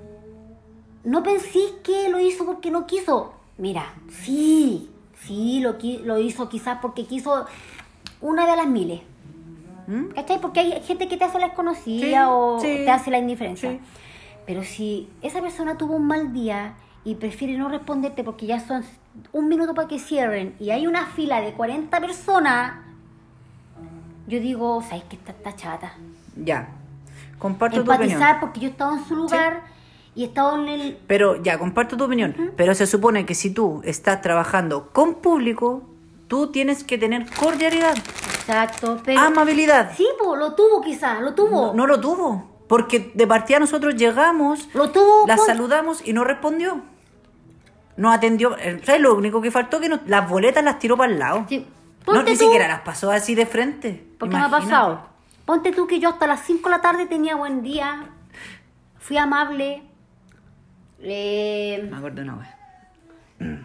No 1.05 1.23
penséis 1.23 1.73
que 1.83 2.09
lo 2.09 2.19
hizo 2.19 2.45
porque 2.45 2.71
no 2.71 2.87
quiso. 2.87 3.35
Mira, 3.59 3.95
sí, 4.11 4.91
sí, 5.21 5.61
lo, 5.61 5.77
lo 6.05 6.19
hizo 6.19 6.49
quizás 6.49 6.79
porque 6.81 7.07
quiso 7.07 7.47
una 8.21 8.47
de 8.47 8.57
las 8.57 8.67
miles. 8.67 9.01
¿Mm? 9.87 10.07
¿Cachai? 10.15 10.41
Porque 10.41 10.61
hay 10.61 10.83
gente 10.83 11.09
que 11.09 11.17
te 11.17 11.25
hace 11.25 11.39
la 11.39 11.47
desconocida 11.49 12.07
Sí, 12.07 12.15
o 12.27 12.59
sí, 12.61 12.67
te 12.85 12.91
hace 12.91 13.11
la 13.11 13.19
indiferencia. 13.19 13.71
sí. 13.71 13.81
Pero 14.47 14.63
si 14.63 15.09
esa 15.23 15.41
persona 15.41 15.79
tuvo 15.79 15.97
un 15.97 16.07
mal 16.07 16.33
día 16.35 16.75
y 17.05 17.15
prefiere 17.15 17.57
no 17.57 17.69
responderte 17.71 18.23
porque 18.25 18.45
ya 18.47 18.61
son 18.61 18.85
un 19.33 19.49
minuto 19.49 19.75
para 19.75 19.89
que 19.89 19.99
cierren 19.99 20.55
y 20.61 20.69
hay 20.71 20.87
una 20.87 21.07
fila 21.07 21.41
de 21.41 21.53
40 21.55 21.99
personas, 22.01 22.75
yo 24.27 24.41
digo, 24.41 24.83
¿sabes 24.83 25.05
que 25.05 25.17
está, 25.17 25.33
está 25.33 25.57
chata? 25.57 25.95
Ya. 26.37 26.69
Comparto 27.39 27.77
tu 27.77 27.91
opinión. 27.91 28.03
Empatizar 28.13 28.41
porque 28.41 28.61
yo 28.61 28.69
he 28.69 28.71
estado 28.71 28.97
en 28.97 29.05
su 29.07 29.17
lugar 29.17 29.63
y 30.15 30.23
he 30.23 30.27
estado 30.27 30.61
en 30.63 30.69
el... 30.69 30.99
Pero 31.07 31.43
ya, 31.43 31.59
comparto 31.59 31.97
tu 31.97 32.05
opinión. 32.05 32.53
Pero 32.57 32.75
se 32.75 32.87
supone 32.87 33.27
que 33.27 33.35
si 33.35 33.51
tú 33.51 33.81
estás 33.85 34.23
trabajando 34.23 34.91
con 34.93 35.17
público, 35.17 35.83
tú 36.29 36.51
tienes 36.53 36.85
que 36.85 36.99
tener 36.99 37.27
cordialidad, 37.35 37.97
Exacto, 37.97 39.01
pero... 39.05 39.21
amabilidad. 39.21 39.93
Sí, 39.97 40.07
po, 40.19 40.37
lo 40.37 40.55
tuvo 40.55 40.81
quizás, 40.83 41.21
lo 41.21 41.35
tuvo. 41.35 41.69
No, 41.69 41.75
no 41.75 41.87
lo 41.87 42.01
tuvo. 42.01 42.51
Porque 42.69 43.11
de 43.15 43.27
partida 43.27 43.59
nosotros 43.59 43.95
llegamos, 43.97 44.69
Lo 44.75 44.91
tuvo. 44.91 45.27
la 45.27 45.37
con- 45.37 45.47
saludamos 45.47 46.07
y 46.07 46.13
no 46.13 46.25
respondió. 46.25 46.81
No 47.97 48.11
atendió. 48.11 48.57
eh, 48.59 48.81
¿Sabes 48.85 49.01
lo 49.01 49.15
único 49.15 49.41
que 49.41 49.51
faltó? 49.51 49.81
Que 49.81 49.89
nos- 49.89 50.01
las 50.07 50.29
boletas 50.29 50.65
las 50.65 50.79
tiró 50.79 50.97
para 50.97 51.13
el 51.13 51.19
lado. 51.19 51.45
Sí. 51.49 51.67
No, 52.07 52.13
Ponte 52.15 52.33
ni 52.33 52.37
tú- 52.37 52.45
siquiera 52.45 52.69
las 52.69 52.81
pasó 52.81 53.11
así 53.11 53.35
de 53.35 53.47
frente. 53.47 54.07
Porque 54.19 54.37
me 54.37 54.43
ha 54.43 54.49
pasado. 54.51 55.07
Ponte 55.47 55.73
tú 55.73 55.87
que 55.87 56.01
yo 56.01 56.09
hasta 56.09 56.27
las 56.27 56.41
5 56.41 56.69
de 56.69 56.77
la 56.77 56.81
tarde 56.83 57.07
tenía 57.07 57.37
buen 57.37 57.63
día, 57.63 58.07
fui 58.99 59.17
amable, 59.19 59.83
eh, 61.05 61.87
Me 61.91 61.97
acuerdo 61.97 62.23
una 62.23 62.37
vez. 62.37 62.49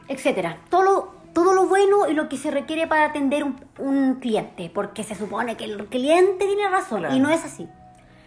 etcétera. 0.08 0.58
Todo 0.70 0.84
lo, 0.84 1.14
todo 1.34 1.54
lo 1.54 1.68
bueno 1.68 2.08
y 2.10 2.14
lo 2.14 2.28
que 2.30 2.38
se 2.38 2.52
requiere 2.52 2.88
para 2.88 3.06
atender 3.06 3.44
un, 3.44 3.56
un 3.78 4.16
cliente, 4.16 4.72
porque 4.74 5.04
se 5.04 5.16
supone 5.16 5.56
que 5.58 5.66
el 5.66 5.86
cliente 5.88 6.46
tiene 6.46 6.68
razón 6.70 7.00
Claro. 7.00 7.16
y 7.16 7.20
no 7.20 7.30
es 7.30 7.44
así. 7.46 7.68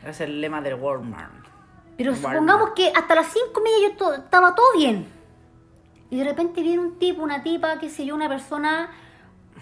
Es 0.06 0.20
el 0.20 0.40
lema 0.40 0.60
del 0.60 0.74
Walmart. 0.74 1.32
Pero 1.96 2.12
Walmart. 2.12 2.34
supongamos 2.34 2.70
que 2.70 2.88
hasta 2.94 3.14
las 3.14 3.26
5 3.26 3.60
y 3.60 3.62
media 3.62 3.88
yo 3.90 3.96
to- 3.96 4.14
estaba 4.14 4.54
todo 4.54 4.66
bien. 4.76 5.06
Y 6.10 6.16
de 6.18 6.24
repente 6.24 6.62
viene 6.62 6.80
un 6.82 6.98
tipo, 6.98 7.22
una 7.22 7.42
tipa, 7.42 7.78
qué 7.78 7.88
sé 7.88 8.04
yo, 8.04 8.14
una 8.14 8.28
persona 8.28 8.90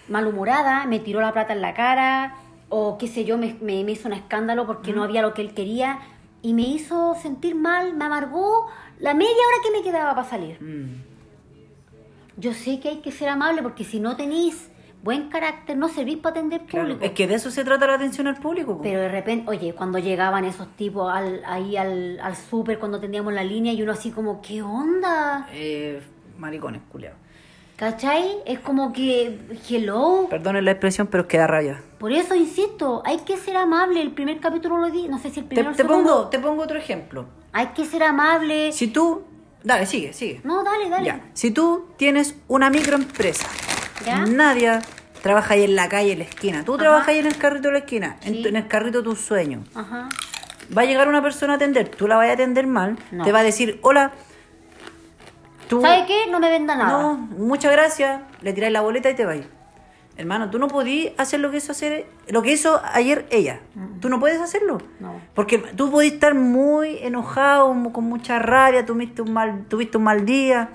malhumorada, 0.09 0.87
me 0.87 0.99
tiró 0.99 1.21
la 1.21 1.33
plata 1.33 1.53
en 1.53 1.61
la 1.61 1.75
cara, 1.75 2.35
o 2.69 2.99
qué 2.99 3.07
sé 3.09 3.25
yo, 3.25 3.39
me, 3.39 3.55
me- 3.61 3.85
me 3.85 3.93
hizo 3.93 4.09
un 4.09 4.15
escándalo 4.15 4.67
porque 4.67 4.93
no 4.93 5.03
había 5.03 5.23
lo 5.23 5.35
que 5.35 5.43
él 5.43 5.55
quería, 5.55 5.99
y 6.43 6.55
me 6.55 6.63
hizo 6.63 7.15
sentir 7.21 7.55
mal, 7.55 7.95
me 7.95 8.05
amargó 8.05 8.67
la 8.99 9.15
media 9.15 9.33
hora 9.33 9.63
que 9.63 9.71
me 9.79 9.83
quedaba 9.83 10.15
para 10.15 10.29
salir. 10.29 10.61
Mm. 10.63 11.03
Yo 12.37 12.55
sé 12.55 12.81
que 12.81 12.89
hay 12.89 12.97
que 12.99 13.13
ser 13.13 13.29
amable 13.29 13.63
porque 13.63 13.85
si 13.85 14.01
no 14.01 14.17
tenéis 14.17 14.71
buen 15.03 15.29
carácter, 15.29 15.77
no 15.77 15.89
servís 15.89 16.19
para 16.19 16.39
atender 16.39 16.63
Claro, 16.67 16.87
público. 16.89 17.05
Es 17.05 17.13
que 17.13 17.27
de 17.27 17.35
eso 17.35 17.51
se 17.51 17.65
trata 17.65 17.87
la 17.87 17.95
atención 17.95 18.27
al 18.27 18.37
público. 18.37 18.77
po. 18.77 18.83
Pero 18.83 19.01
de 19.01 19.09
repente, 19.09 19.51
oye, 19.51 19.75
cuando 19.75 19.99
llegaban 19.99 20.45
esos 20.45 20.69
tipos 20.77 21.11
al, 21.13 21.43
ahí 21.47 21.77
al, 21.77 22.19
al 22.21 22.37
súper, 22.37 22.79
cuando 22.79 23.01
teníamos 23.01 23.33
la 23.33 23.45
línea, 23.45 23.73
y 23.73 23.83
uno 23.83 23.93
así 23.93 24.11
como, 24.11 24.41
¿qué 24.43 24.63
onda? 24.63 25.49
Eh, 25.53 26.03
maricones, 26.39 26.83
culiados. 26.91 27.19
¿Cachai? 27.81 28.37
Es 28.45 28.59
como 28.59 28.93
que, 28.93 29.39
hello. 29.71 30.27
Perdonen 30.29 30.67
la 30.67 30.73
expresión, 30.73 31.07
pero 31.07 31.23
es 31.23 31.29
que 31.31 31.39
da 31.39 31.47
rabia. 31.47 31.81
Por 31.99 32.13
eso 32.13 32.35
insisto, 32.35 33.03
hay 33.07 33.21
que 33.21 33.39
ser 33.39 33.57
amable. 33.57 34.03
El 34.03 34.11
primer 34.13 34.39
capítulo 34.39 34.77
lo 34.77 34.91
di, 34.91 35.09
no 35.09 35.19
sé 35.19 35.31
si 35.31 35.41
el 35.41 35.47
Te, 35.49 35.55
primero 35.55 35.71
te 35.75 35.83
segundo. 35.83 36.05
pongo, 36.15 36.29
te 36.29 36.39
pongo 36.39 36.63
otro 36.63 36.77
ejemplo. 36.77 37.25
Hay 37.53 37.69
que 37.69 37.87
ser 37.87 38.03
amable. 38.03 38.71
Si 38.73 38.89
tú. 38.89 39.23
Dale, 39.65 39.87
sigue, 39.87 40.13
sigue. 40.13 40.43
No, 40.45 40.63
dale, 40.63 40.91
dale. 40.91 41.07
Ya. 41.07 41.21
Si 41.33 41.53
tú 41.53 41.87
tienes 41.97 42.35
una 42.49 42.69
microempresa, 42.69 43.49
¿Ya? 44.05 44.27
Nadia 44.27 44.83
trabaja 45.23 45.55
ahí 45.55 45.65
en 45.65 45.75
la 45.75 45.89
calle, 45.89 46.13
en 46.13 46.19
la 46.19 46.25
esquina. 46.27 46.65
Tú 46.67 46.75
Ajá. 46.75 46.83
trabajas 46.83 47.09
ahí 47.09 47.19
en 47.21 47.27
el 47.29 47.39
carrito 47.39 47.69
de 47.69 47.73
la 47.73 47.79
esquina, 47.79 48.19
en, 48.25 48.35
Sí. 48.35 48.43
tu- 48.43 48.49
en 48.51 48.57
el 48.57 48.69
carrito 48.69 48.99
de 48.99 49.05
tus 49.05 49.21
sueños. 49.23 49.67
Ajá. 49.75 50.11
Va 50.77 50.83
a 50.83 50.85
llegar 50.85 51.09
una 51.09 51.23
persona 51.23 51.55
a 51.55 51.57
atender, 51.57 51.89
tú 51.89 52.07
la 52.07 52.17
vas 52.17 52.29
a 52.29 52.33
atender 52.33 52.67
mal, 52.67 52.99
No. 53.11 53.25
te 53.25 53.33
va 53.33 53.39
a 53.39 53.43
decir, 53.43 53.79
hola. 53.83 54.13
Tú, 55.71 55.81
¿Sabe 55.81 56.05
qué? 56.07 56.27
No 56.31 56.39
me 56.41 56.51
venda 56.51 56.75
nada. 56.75 56.91
No, 57.01 57.15
muchas 57.17 57.71
gracias. 57.73 58.21
Le 58.43 58.53
tiráis 58.53 58.73
la 58.73 58.81
boleta 58.81 59.09
y 59.09 59.15
te 59.15 59.25
vais. 59.25 59.47
Hermano, 60.17 60.51
tú 60.51 60.59
no 60.59 60.67
podías 60.69 61.13
hacer 61.17 61.39
lo 61.41 61.51
que 61.51 61.59
hizo 61.59 61.73
hacer, 61.73 62.07
lo 62.29 62.43
que 62.43 62.53
hizo 62.53 62.83
ayer 62.93 63.27
ella. 63.31 63.61
Tú 64.01 64.09
no 64.09 64.19
puedes 64.21 64.41
hacerlo. 64.41 64.79
Mm. 64.99 65.03
No. 65.03 65.21
Porque 65.35 65.59
tú 65.59 65.91
podés 65.91 66.13
estar 66.13 66.35
muy 66.35 66.99
enojado, 66.99 67.73
con 67.93 68.05
mucha 68.05 68.39
rabia, 68.41 68.85
tuviste 68.85 69.23
un 69.23 69.33
mal, 69.33 69.65
tuviste 69.69 69.97
un 69.97 70.05
mal 70.05 70.27
día, 70.27 70.71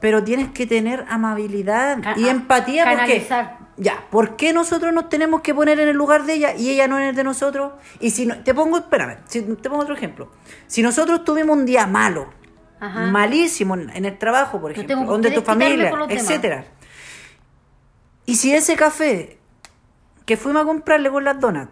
pero 0.00 0.22
tienes 0.24 0.48
que 0.52 0.66
tener 0.66 1.04
amabilidad 1.10 1.98
y 2.16 2.28
a- 2.28 2.30
empatía 2.30 2.84
porque 2.84 2.96
canalizar. 2.96 3.58
ya, 3.76 4.04
¿por 4.10 4.36
qué 4.36 4.52
nosotros 4.52 4.92
nos 4.94 5.08
tenemos 5.08 5.40
que 5.42 5.52
poner 5.54 5.78
en 5.80 5.88
el 5.88 5.96
lugar 5.96 6.24
de 6.24 6.34
ella 6.34 6.54
y 6.54 6.70
ella 6.70 6.88
no 6.88 6.96
en 6.98 7.06
el 7.08 7.14
de 7.16 7.24
nosotros? 7.24 7.72
Y 8.00 8.10
si 8.10 8.24
no, 8.26 8.38
te 8.42 8.54
pongo, 8.54 8.78
espérame, 8.78 9.18
si- 9.26 9.42
te 9.42 9.68
pongo 9.68 9.82
otro 9.82 9.94
ejemplo. 9.94 10.30
Si 10.68 10.82
nosotros 10.82 11.24
tuvimos 11.24 11.56
un 11.56 11.66
día 11.66 11.86
malo, 11.86 12.28
Ajá. 12.82 13.06
malísimo 13.06 13.74
en, 13.76 14.04
el 14.04 14.18
trabajo, 14.18 14.60
por 14.60 14.72
ejemplo, 14.72 14.96
por 14.98 15.06
donde 15.06 15.30
tu 15.30 15.42
familia, 15.42 15.92
etcétera. 16.08 16.64
Y 18.26 18.36
si 18.36 18.52
ese 18.54 18.76
café 18.76 19.38
que 20.26 20.36
fuimos 20.36 20.62
a 20.62 20.64
comprarle 20.64 21.10
con 21.10 21.24
las 21.24 21.38
donas 21.40 21.68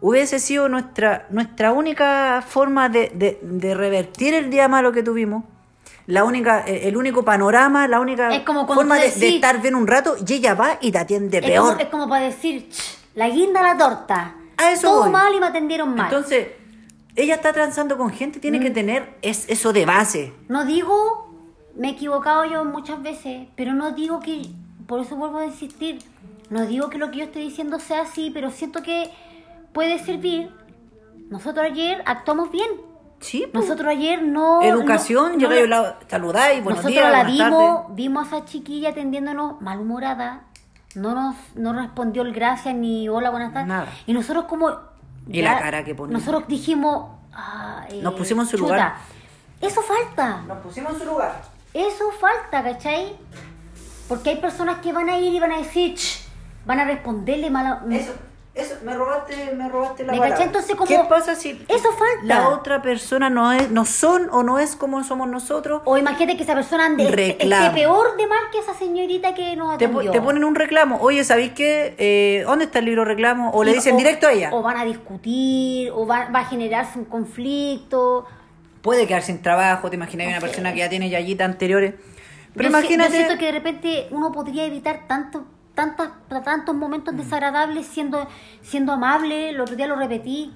hubiese 0.00 0.38
sido 0.38 0.68
nuestra, 0.68 1.26
nuestra 1.30 1.72
única 1.72 2.42
forma 2.46 2.88
de, 2.88 3.10
de- 3.14 3.38
de 3.42 3.74
revertir 3.74 4.34
el 4.34 4.50
día 4.50 4.68
malo 4.68 4.92
que 4.92 5.02
tuvimos, 5.02 5.44
la 6.06 6.24
única, 6.24 6.60
el 6.60 6.88
el 6.88 6.96
único 6.96 7.24
panorama, 7.24 7.86
la 7.86 8.00
única 8.00 8.34
Es 8.34 8.42
como 8.42 8.66
cuando 8.66 8.82
forma 8.82 8.98
de, 8.98 9.06
estar 9.06 9.60
bien 9.62 9.74
un 9.76 9.86
rato, 9.86 10.16
y 10.26 10.32
ella 10.34 10.54
va 10.54 10.78
y 10.80 10.90
te 10.90 10.98
atiende 10.98 11.38
Es 11.38 11.44
peor. 11.44 11.68
como, 11.70 11.80
es 11.80 11.86
como 11.88 12.08
para 12.08 12.24
decir, 12.24 12.68
"Ch, 12.70 12.98
la 13.14 13.28
guinda 13.28 13.60
a 13.60 13.74
la 13.74 13.78
torta. 13.78 14.34
A 14.56 14.72
eso 14.72 14.88
Todo 14.88 15.00
voy. 15.02 15.10
mal 15.10 15.34
y 15.34 15.40
me 15.40 15.46
atendieron 15.46 15.94
mal. 15.94 16.06
Entonces, 16.06 16.48
ella 17.16 17.34
está 17.34 17.52
transando 17.52 17.96
con 17.98 18.10
gente, 18.10 18.40
tiene 18.40 18.60
que 18.60 18.70
tener 18.70 19.16
es, 19.22 19.48
eso 19.48 19.72
de 19.72 19.84
base. 19.86 20.32
No 20.48 20.64
digo, 20.64 21.34
me 21.76 21.88
he 21.88 21.90
equivocado 21.92 22.44
yo 22.44 22.64
muchas 22.64 23.02
veces, 23.02 23.48
pero 23.56 23.74
no 23.74 23.92
digo 23.92 24.20
que, 24.20 24.42
por 24.86 25.00
eso 25.00 25.16
vuelvo 25.16 25.38
a 25.38 25.46
insistir, 25.46 25.98
no 26.50 26.66
digo 26.66 26.88
que 26.90 26.98
lo 26.98 27.10
que 27.10 27.18
yo 27.18 27.24
estoy 27.24 27.42
diciendo 27.42 27.78
sea 27.80 28.02
así, 28.02 28.30
pero 28.32 28.50
siento 28.50 28.82
que 28.82 29.10
puede 29.72 29.98
servir. 29.98 30.50
Nosotros 31.30 31.64
ayer 31.64 32.02
actuamos 32.06 32.50
bien. 32.50 32.68
Sí, 33.20 33.46
pues. 33.52 33.64
Nosotros 33.64 33.88
ayer 33.88 34.22
no... 34.22 34.62
Educación, 34.62 35.32
no- 35.32 35.38
llegáis 35.38 35.62
no- 35.62 35.66
lado, 35.68 35.96
saludáis, 36.08 36.62
buenos 36.62 36.84
Nosotros 36.84 36.92
días, 36.92 37.12
la 37.12 37.24
vimos, 37.24 37.76
tardes. 37.82 37.96
vimos 37.96 38.32
a 38.32 38.36
esa 38.38 38.46
chiquilla 38.46 38.90
atendiéndonos 38.90 39.60
malhumorada. 39.62 40.42
No 40.94 41.14
nos 41.14 41.36
no 41.54 41.72
respondió 41.72 42.22
el 42.22 42.32
gracias 42.34 42.74
ni 42.74 43.08
hola, 43.08 43.30
buenas 43.30 43.52
tardes. 43.52 43.68
Nada. 43.68 43.88
Y 44.06 44.12
nosotros 44.12 44.44
como... 44.46 44.91
Y 45.28 45.42
la 45.42 45.58
cara 45.58 45.84
que 45.84 45.94
ponía. 45.94 46.16
Nosotros 46.18 46.44
dijimos... 46.48 47.10
ah, 47.32 47.86
eh, 47.90 48.00
Nos 48.02 48.14
pusimos 48.14 48.46
en 48.46 48.50
su 48.50 48.56
chuta, 48.58 48.72
lugar. 48.72 48.94
Eso 49.60 49.82
falta. 49.82 50.42
Nos 50.42 50.58
pusimos 50.58 50.92
en 50.94 50.98
su 50.98 51.04
lugar. 51.06 51.42
Eso 51.72 52.10
falta, 52.20 52.62
¿cachai? 52.62 53.16
Porque 54.08 54.30
hay 54.30 54.36
personas 54.36 54.80
que 54.80 54.92
van 54.92 55.08
a 55.08 55.18
ir 55.18 55.32
y 55.32 55.38
van 55.40 55.52
a 55.52 55.58
decir, 55.58 55.96
van 56.66 56.80
a 56.80 56.84
responderle 56.84 57.50
mal. 57.50 57.80
Eso, 57.90 58.12
eso, 58.54 58.74
me 58.84 58.94
robaste, 58.94 59.54
me 59.56 59.66
robaste 59.68 60.04
la 60.04 60.12
¿Me 60.12 60.18
palabra. 60.18 60.44
Entonces, 60.44 60.74
como- 60.76 60.86
¿Qué 60.86 61.00
pasa 61.08 61.34
si 61.34 61.50
Eso 61.68 61.88
falta. 61.92 62.22
la 62.24 62.48
otra 62.50 62.82
persona 62.82 63.30
no 63.30 63.50
es, 63.52 63.70
no 63.70 63.86
son 63.86 64.28
o 64.30 64.42
no 64.42 64.58
es 64.58 64.76
como 64.76 65.02
somos 65.04 65.26
nosotros? 65.28 65.80
O 65.86 65.96
imagínate 65.96 66.36
que 66.36 66.42
esa 66.42 66.54
persona 66.54 66.84
ande, 66.84 67.04
esté 67.08 67.70
peor 67.72 68.16
de 68.18 68.26
mal 68.26 68.38
que 68.52 68.58
esa 68.58 68.74
señorita 68.74 69.32
que 69.32 69.56
nos 69.56 69.78
Te, 69.78 69.86
atendió. 69.86 70.10
te 70.12 70.20
ponen 70.20 70.44
un 70.44 70.54
reclamo. 70.54 70.98
Oye, 71.00 71.24
¿sabéis 71.24 71.52
qué? 71.52 71.94
Eh, 71.96 72.42
¿Dónde 72.46 72.66
está 72.66 72.80
el 72.80 72.84
libro 72.84 73.06
reclamo? 73.06 73.50
O 73.52 73.64
le 73.64 73.72
dicen 73.72 73.96
directo 73.96 74.26
a 74.26 74.32
ella. 74.32 74.50
O 74.52 74.60
van 74.62 74.76
a 74.76 74.84
discutir, 74.84 75.90
o 75.94 76.06
va, 76.06 76.28
va 76.28 76.40
a 76.40 76.44
generarse 76.44 76.98
un 76.98 77.06
conflicto. 77.06 78.26
Puede 78.82 79.06
quedar 79.06 79.22
sin 79.22 79.40
trabajo, 79.40 79.88
te 79.88 79.96
imaginas 79.96 80.26
una 80.26 80.36
No 80.36 80.40
sé. 80.42 80.46
persona 80.48 80.72
que 80.72 80.80
ya 80.80 80.88
tiene 80.90 81.08
yayitas 81.08 81.46
anteriores. 81.48 81.94
Pero 82.54 82.68
Yo 82.68 82.76
si- 82.76 82.80
imagínate. 82.84 83.10
Yo 83.12 83.16
siento 83.16 83.38
que 83.38 83.46
de 83.46 83.52
repente 83.52 84.08
uno 84.10 84.30
podría 84.30 84.64
evitar 84.66 85.06
tanto 85.08 85.44
tantas, 85.74 86.10
tantos 86.44 86.74
momentos 86.74 87.16
desagradables 87.16 87.86
siendo, 87.86 88.26
siendo 88.62 88.92
amable, 88.92 89.50
el 89.50 89.60
otro 89.60 89.76
día 89.76 89.86
lo 89.86 89.96
repetí, 89.96 90.52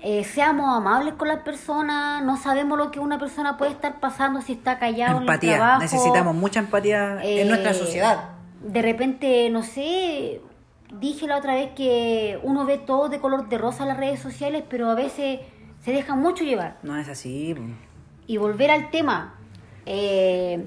eh, 0.00 0.24
seamos 0.24 0.66
amables 0.76 1.14
con 1.14 1.28
las 1.28 1.40
personas, 1.40 2.22
no 2.24 2.36
sabemos 2.36 2.76
lo 2.76 2.90
que 2.90 2.98
una 3.00 3.18
persona 3.18 3.56
puede 3.56 3.70
estar 3.72 4.00
pasando 4.00 4.42
si 4.42 4.52
está 4.54 4.78
callado 4.78 5.12
en 5.12 5.16
el 5.18 5.22
Empatía. 5.28 5.56
trabajo. 5.56 5.80
Necesitamos 5.82 6.34
mucha 6.34 6.60
empatía 6.60 7.22
en 7.22 7.46
Eh, 7.46 7.48
nuestra 7.48 7.72
sociedad. 7.74 8.30
De 8.62 8.82
repente, 8.82 9.48
no 9.50 9.62
sé, 9.62 10.40
dije 11.00 11.26
la 11.26 11.36
otra 11.38 11.54
vez 11.54 11.70
que 11.76 12.38
uno 12.42 12.64
ve 12.64 12.78
todo 12.78 13.08
de 13.08 13.20
color 13.20 13.48
de 13.48 13.58
rosa 13.58 13.84
en 13.84 13.88
las 13.90 13.96
redes 13.98 14.20
sociales, 14.20 14.64
pero 14.68 14.90
a 14.90 14.94
veces 14.94 15.40
se 15.84 15.92
deja 15.92 16.14
mucho 16.16 16.42
llevar. 16.44 16.78
No 16.82 16.96
es 16.96 17.08
así. 17.08 17.54
Y 18.26 18.36
volver 18.38 18.70
al 18.70 18.90
tema, 18.90 19.34
eh, 19.86 20.64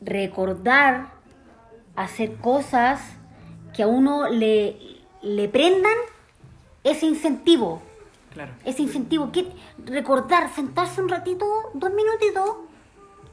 recordar 0.00 1.10
hacer 1.96 2.36
cosas 2.36 3.00
que 3.74 3.82
a 3.82 3.86
uno 3.86 4.28
le, 4.28 4.76
le 5.22 5.48
prendan 5.48 5.94
ese 6.84 7.06
incentivo. 7.06 7.82
Claro. 8.32 8.52
Ese 8.64 8.82
incentivo, 8.82 9.30
que 9.30 9.46
recordar, 9.84 10.52
sentarse 10.54 11.02
un 11.02 11.08
ratito, 11.08 11.44
dos 11.74 11.90
minutitos, 11.92 12.56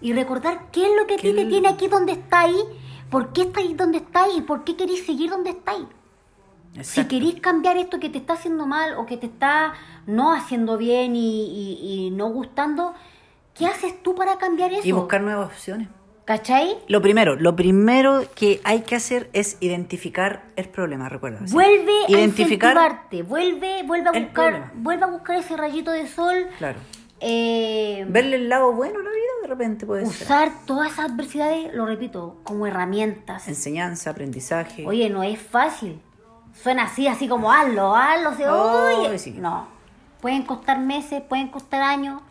y 0.02 0.14
recordar 0.14 0.72
qué 0.72 0.86
es 0.86 0.92
lo 1.00 1.08
que 1.08 1.14
a 1.16 1.18
ti 1.18 1.24
¿Qué 1.24 1.34
te 1.34 1.46
tiene 1.46 1.68
aquí 1.70 1.88
donde 1.88 2.14
está 2.14 2.42
ahí, 2.42 2.60
por 3.10 3.32
qué 3.34 3.44
está 3.44 3.60
ahí 3.62 3.74
donde 3.74 3.98
está 4.00 4.24
ahí, 4.24 4.38
y 4.38 4.42
por 4.42 4.64
qué 4.64 4.76
querés 4.76 5.06
seguir 5.06 5.30
donde 5.30 5.52
está 5.52 5.72
ahí. 5.72 5.88
Si 6.84 7.04
querés 7.06 7.40
cambiar 7.42 7.78
esto 7.78 8.00
que 8.00 8.10
te 8.10 8.20
está 8.20 8.34
haciendo 8.34 8.66
mal 8.68 8.94
o 8.98 9.06
que 9.06 9.18
te 9.18 9.26
está 9.26 9.74
no 10.06 10.34
haciendo 10.34 10.78
bien 10.78 11.16
y, 11.16 11.46
y- 11.46 12.06
y 12.08 12.12
no 12.12 12.28
gustando, 12.30 12.94
¿qué 13.56 13.66
haces 13.66 14.04
tú 14.04 14.14
para 14.16 14.38
cambiar 14.38 14.72
eso? 14.74 14.88
Y 14.88 14.92
buscar 14.92 15.22
nuevas 15.22 15.48
opciones. 15.48 15.88
¿Cachai? 16.34 16.78
Lo 16.88 17.02
primero, 17.02 17.36
lo 17.38 17.56
primero 17.56 18.24
que 18.36 18.62
hay 18.64 18.82
que 18.82 18.96
hacer 18.96 19.32
es 19.34 19.58
identificar 19.62 20.44
el 20.58 20.70
problema, 20.70 21.10
recuerda. 21.10 21.40
¿sí? 21.48 21.52
Vuelve 21.52 21.92
identificar. 22.08 22.78
a 22.78 22.82
incentivarte, 22.84 23.24
vuelve, 23.24 23.82
vuelve 23.82 24.10
a 24.10 24.12
buscar, 24.12 24.72
vuelve 24.76 25.04
a 25.06 25.08
buscar 25.08 25.38
ese 25.38 25.58
rayito 25.58 25.90
de 25.92 26.06
sol. 26.08 26.36
Claro. 26.60 26.78
eh, 27.20 28.06
Verle 28.10 28.36
el 28.36 28.48
lado 28.48 28.72
bueno 28.74 29.00
a 29.00 29.02
la 29.02 29.10
vida 29.10 29.32
de 29.42 29.48
repente 29.48 29.88
puede 29.88 30.06
ser. 30.06 30.22
usar 30.28 30.52
todas 30.68 30.92
esas 30.92 31.10
adversidades, 31.10 31.74
lo 31.74 31.88
repito, 31.88 32.38
como 32.44 32.68
herramientas. 32.68 33.48
Enseñanza, 33.48 34.12
aprendizaje. 34.12 34.86
Oye, 34.86 35.10
no 35.10 35.24
es 35.24 35.40
fácil. 35.42 36.00
Suena 36.62 36.84
así, 36.84 37.08
así 37.08 37.28
como 37.28 37.52
hazlo, 37.52 37.96
hazlo, 37.96 38.36
se 38.36 38.44
Ay, 38.46 39.08
oye. 39.08 39.18
sí. 39.18 39.32
No. 39.32 39.68
Pueden 40.22 40.44
costar 40.44 40.78
meses, 40.78 41.24
pueden 41.28 41.48
costar 41.48 41.82
años, 41.82 42.22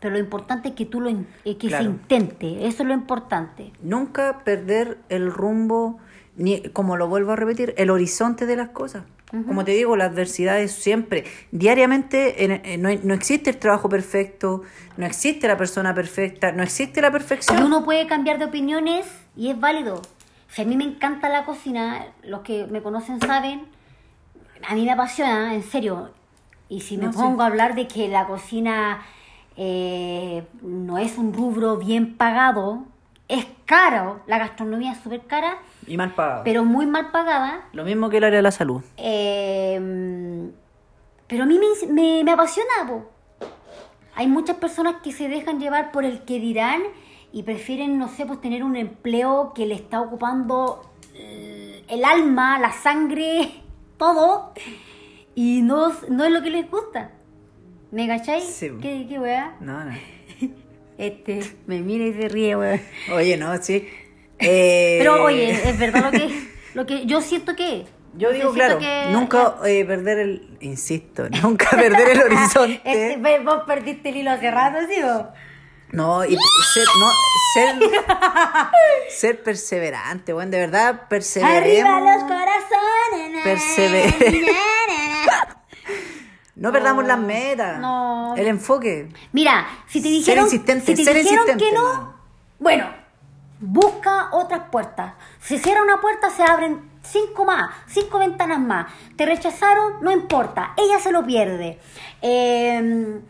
pero 0.00 0.14
lo 0.14 0.18
importante 0.18 0.70
es 0.70 0.74
que 0.74 0.86
tú 0.86 1.00
lo 1.00 1.10
eh, 1.10 1.24
que 1.44 1.68
Claro. 1.68 1.84
se 1.84 1.90
intente. 1.90 2.66
Eso 2.66 2.82
es 2.82 2.88
lo 2.88 2.94
importante. 2.94 3.72
Nunca 3.82 4.42
perder 4.44 4.98
el 5.10 5.30
rumbo, 5.32 5.98
ni 6.36 6.62
como 6.70 6.96
lo 6.96 7.06
vuelvo 7.08 7.32
a 7.32 7.36
repetir, 7.36 7.74
el 7.76 7.90
horizonte 7.90 8.46
de 8.46 8.56
las 8.56 8.70
cosas. 8.70 9.04
Como 9.46 9.64
te 9.64 9.70
digo, 9.70 9.94
las 9.96 10.10
adversidades 10.10 10.72
siempre, 10.72 11.22
diariamente, 11.52 12.44
en- 12.44 12.62
en- 12.64 12.82
no, 12.82 12.88
hay- 12.88 13.00
no 13.04 13.14
existe 13.14 13.50
el 13.50 13.58
trabajo 13.58 13.88
perfecto, 13.88 14.62
no 14.96 15.06
existe 15.06 15.46
la 15.46 15.56
persona 15.56 15.94
perfecta, 15.94 16.50
no 16.50 16.64
existe 16.64 17.00
la 17.00 17.08
Y 17.08 17.12
perfección. 17.12 17.62
uno 17.62 17.84
puede 17.84 18.08
cambiar 18.08 18.40
de 18.40 18.46
opiniones 18.46 19.06
y 19.36 19.50
es 19.50 19.60
válido. 19.60 20.02
Si 20.48 20.62
a 20.62 20.64
mí 20.64 20.76
me 20.76 20.82
encanta 20.82 21.28
la 21.28 21.44
cocina, 21.44 22.06
los 22.24 22.40
que 22.40 22.66
me 22.66 22.82
conocen 22.82 23.20
saben, 23.20 23.66
a 24.68 24.74
mí 24.74 24.84
me 24.84 24.90
apasiona, 24.90 25.54
en 25.54 25.62
serio. 25.62 26.10
Y 26.68 26.80
si 26.80 26.96
me 26.96 27.06
No, 27.06 27.12
sí. 27.12 27.18
pongo 27.18 27.42
a 27.42 27.46
hablar 27.46 27.76
de 27.76 27.86
que 27.86 28.08
la 28.08 28.26
cocina 28.26 29.00
eh, 29.56 30.46
no 30.62 30.98
es 30.98 31.18
un 31.18 31.32
rubro 31.32 31.76
bien 31.76 32.16
pagado, 32.16 32.84
es 33.28 33.46
caro, 33.64 34.20
la 34.26 34.38
gastronomía 34.38 34.92
es 34.92 34.98
súper 34.98 35.22
cara, 35.26 35.58
Y 35.86 35.96
mal 35.96 36.14
pagado. 36.14 36.42
pero 36.44 36.64
muy 36.64 36.86
mal 36.86 37.10
pagada. 37.12 37.68
Lo 37.72 37.84
mismo 37.84 38.08
que 38.10 38.16
el 38.18 38.24
área 38.24 38.38
de 38.38 38.42
la 38.42 38.50
salud. 38.50 38.82
Eh, 38.96 40.50
pero 41.26 41.44
a 41.44 41.46
mí 41.46 41.58
me, 41.58 41.92
me, 41.92 42.24
me 42.24 42.32
apasiona. 42.32 42.70
po. 42.88 43.08
Hay 44.16 44.26
muchas 44.26 44.56
personas 44.56 44.96
que 45.02 45.12
se 45.12 45.28
dejan 45.28 45.60
llevar 45.60 45.92
por 45.92 46.04
el 46.04 46.22
que 46.24 46.40
dirán 46.40 46.82
y 47.32 47.44
prefieren, 47.44 47.98
no 47.98 48.08
sé, 48.08 48.26
pues 48.26 48.40
tener 48.40 48.64
un 48.64 48.74
empleo 48.74 49.52
que 49.54 49.64
le 49.66 49.74
está 49.76 50.00
ocupando 50.00 50.82
eh, 51.14 51.84
el 51.88 52.04
alma, 52.04 52.58
la 52.58 52.72
sangre, 52.72 53.52
todo, 53.96 54.52
y 55.36 55.62
no, 55.62 55.92
no 56.08 56.24
es 56.24 56.32
lo 56.32 56.42
que 56.42 56.50
les 56.50 56.68
gusta. 56.68 57.12
¿Me 57.90 58.06
cacháis? 58.06 58.44
Sí. 58.44 58.70
¿Qué, 58.80 59.06
qué 59.08 59.18
weá? 59.18 59.56
No, 59.60 59.84
no. 59.84 59.92
Este, 60.98 61.40
me 61.66 61.80
mira 61.80 62.04
y 62.04 62.12
se 62.12 62.28
ríe, 62.28 62.54
weá. 62.56 62.78
Oye, 63.14 63.38
no, 63.38 63.56
sí. 63.62 63.88
Eh, 64.38 64.96
Pero 65.00 65.24
oye, 65.24 65.50
es 65.50 65.78
verdad 65.78 66.04
lo 66.04 66.10
que, 66.10 66.48
lo 66.74 66.84
que 66.86 67.06
yo 67.06 67.22
siento 67.22 67.56
que... 67.56 67.86
Yo 68.14 68.32
digo, 68.32 68.52
claro, 68.52 68.78
que- 68.78 69.06
nunca 69.10 69.54
eh, 69.64 69.84
perder 69.84 70.18
el. 70.18 70.58
Insisto, 70.60 71.28
nunca 71.42 71.70
perder 71.70 72.08
el 72.10 72.20
horizonte. 72.22 72.80
Este, 72.84 73.38
vos 73.38 73.62
perdiste 73.66 74.08
el 74.10 74.16
hilo 74.16 74.32
hace 74.32 74.50
rato, 74.50 74.78
¿sí 74.92 75.00
vos? 75.00 75.26
No, 75.92 76.24
y 76.24 76.30
ser, 76.74 76.86
no, 76.98 77.10
ser, 77.54 77.90
ser 79.10 79.42
perseverante, 79.42 80.32
bueno, 80.32 80.50
de 80.50 80.58
verdad, 80.58 81.08
perseveremos. 81.08 81.88
Arriba 81.88 82.14
los 82.14 82.22
corazones. 82.24 83.44
Persevere. 83.44 84.52
No 86.60 86.70
perdamos 86.72 87.04
las 87.06 87.18
metas. 87.18 87.78
no. 87.80 88.34
El 88.36 88.46
enfoque. 88.46 89.08
Mira, 89.32 89.66
si 89.88 90.00
te 90.00 90.08
Ser 90.08 90.12
dijeron, 90.18 90.44
insistente, 90.44 90.86
si 90.86 90.94
te 90.94 91.04
ser 91.04 91.16
dijeron 91.16 91.48
insistente, 91.48 91.64
que 91.64 91.72
no, 91.74 92.14
bueno, 92.60 92.86
busca 93.58 94.28
otras 94.32 94.62
puertas. 94.70 95.14
Si 95.40 95.58
cierra 95.58 95.82
una 95.82 96.00
puerta, 96.00 96.30
se 96.30 96.42
abren 96.44 96.88
cinco 97.02 97.44
más, 97.44 97.70
cinco 97.88 98.18
ventanas 98.18 98.60
más. 98.60 98.86
Te 99.16 99.26
rechazaron, 99.26 99.94
no 100.02 100.12
importa, 100.12 100.74
ella 100.76 100.98
se 101.00 101.10
lo 101.12 101.24
pierde. 101.26 101.80
Eh, 102.22 103.20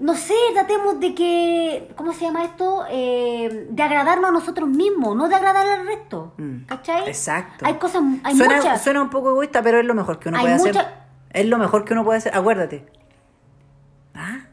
no 0.00 0.14
sé, 0.16 0.34
tratemos 0.54 0.98
de 1.00 1.14
que, 1.14 1.92
¿cómo 1.96 2.12
se 2.12 2.24
llama 2.24 2.44
esto? 2.44 2.84
Eh, 2.90 3.68
de 3.70 3.82
agradarnos 3.82 4.30
a 4.30 4.32
nosotros 4.32 4.68
mismos, 4.68 5.16
no 5.16 5.28
de 5.28 5.36
agradar 5.36 5.66
al 5.66 5.86
resto. 5.86 6.34
Mm, 6.36 6.64
¿Cachai? 6.64 7.06
Exacto. 7.08 7.64
Hay 7.64 7.74
cosas, 7.74 8.02
hay 8.24 8.36
suena, 8.36 8.56
muchas. 8.56 8.82
suena 8.82 9.02
un 9.02 9.10
poco 9.10 9.30
egoísta, 9.30 9.62
pero 9.62 9.78
es 9.78 9.86
lo 9.86 9.94
mejor 9.94 10.18
que 10.18 10.28
uno 10.30 10.38
Hay 10.38 10.44
puede 10.44 10.58
mucha- 10.58 10.80
hacer. 10.80 11.03
Es 11.34 11.46
lo 11.46 11.58
mejor 11.58 11.84
que 11.84 11.92
uno 11.92 12.04
puede 12.04 12.18
hacer. 12.18 12.34
Acuérdate. 12.34 12.86
Ah. 14.14 14.46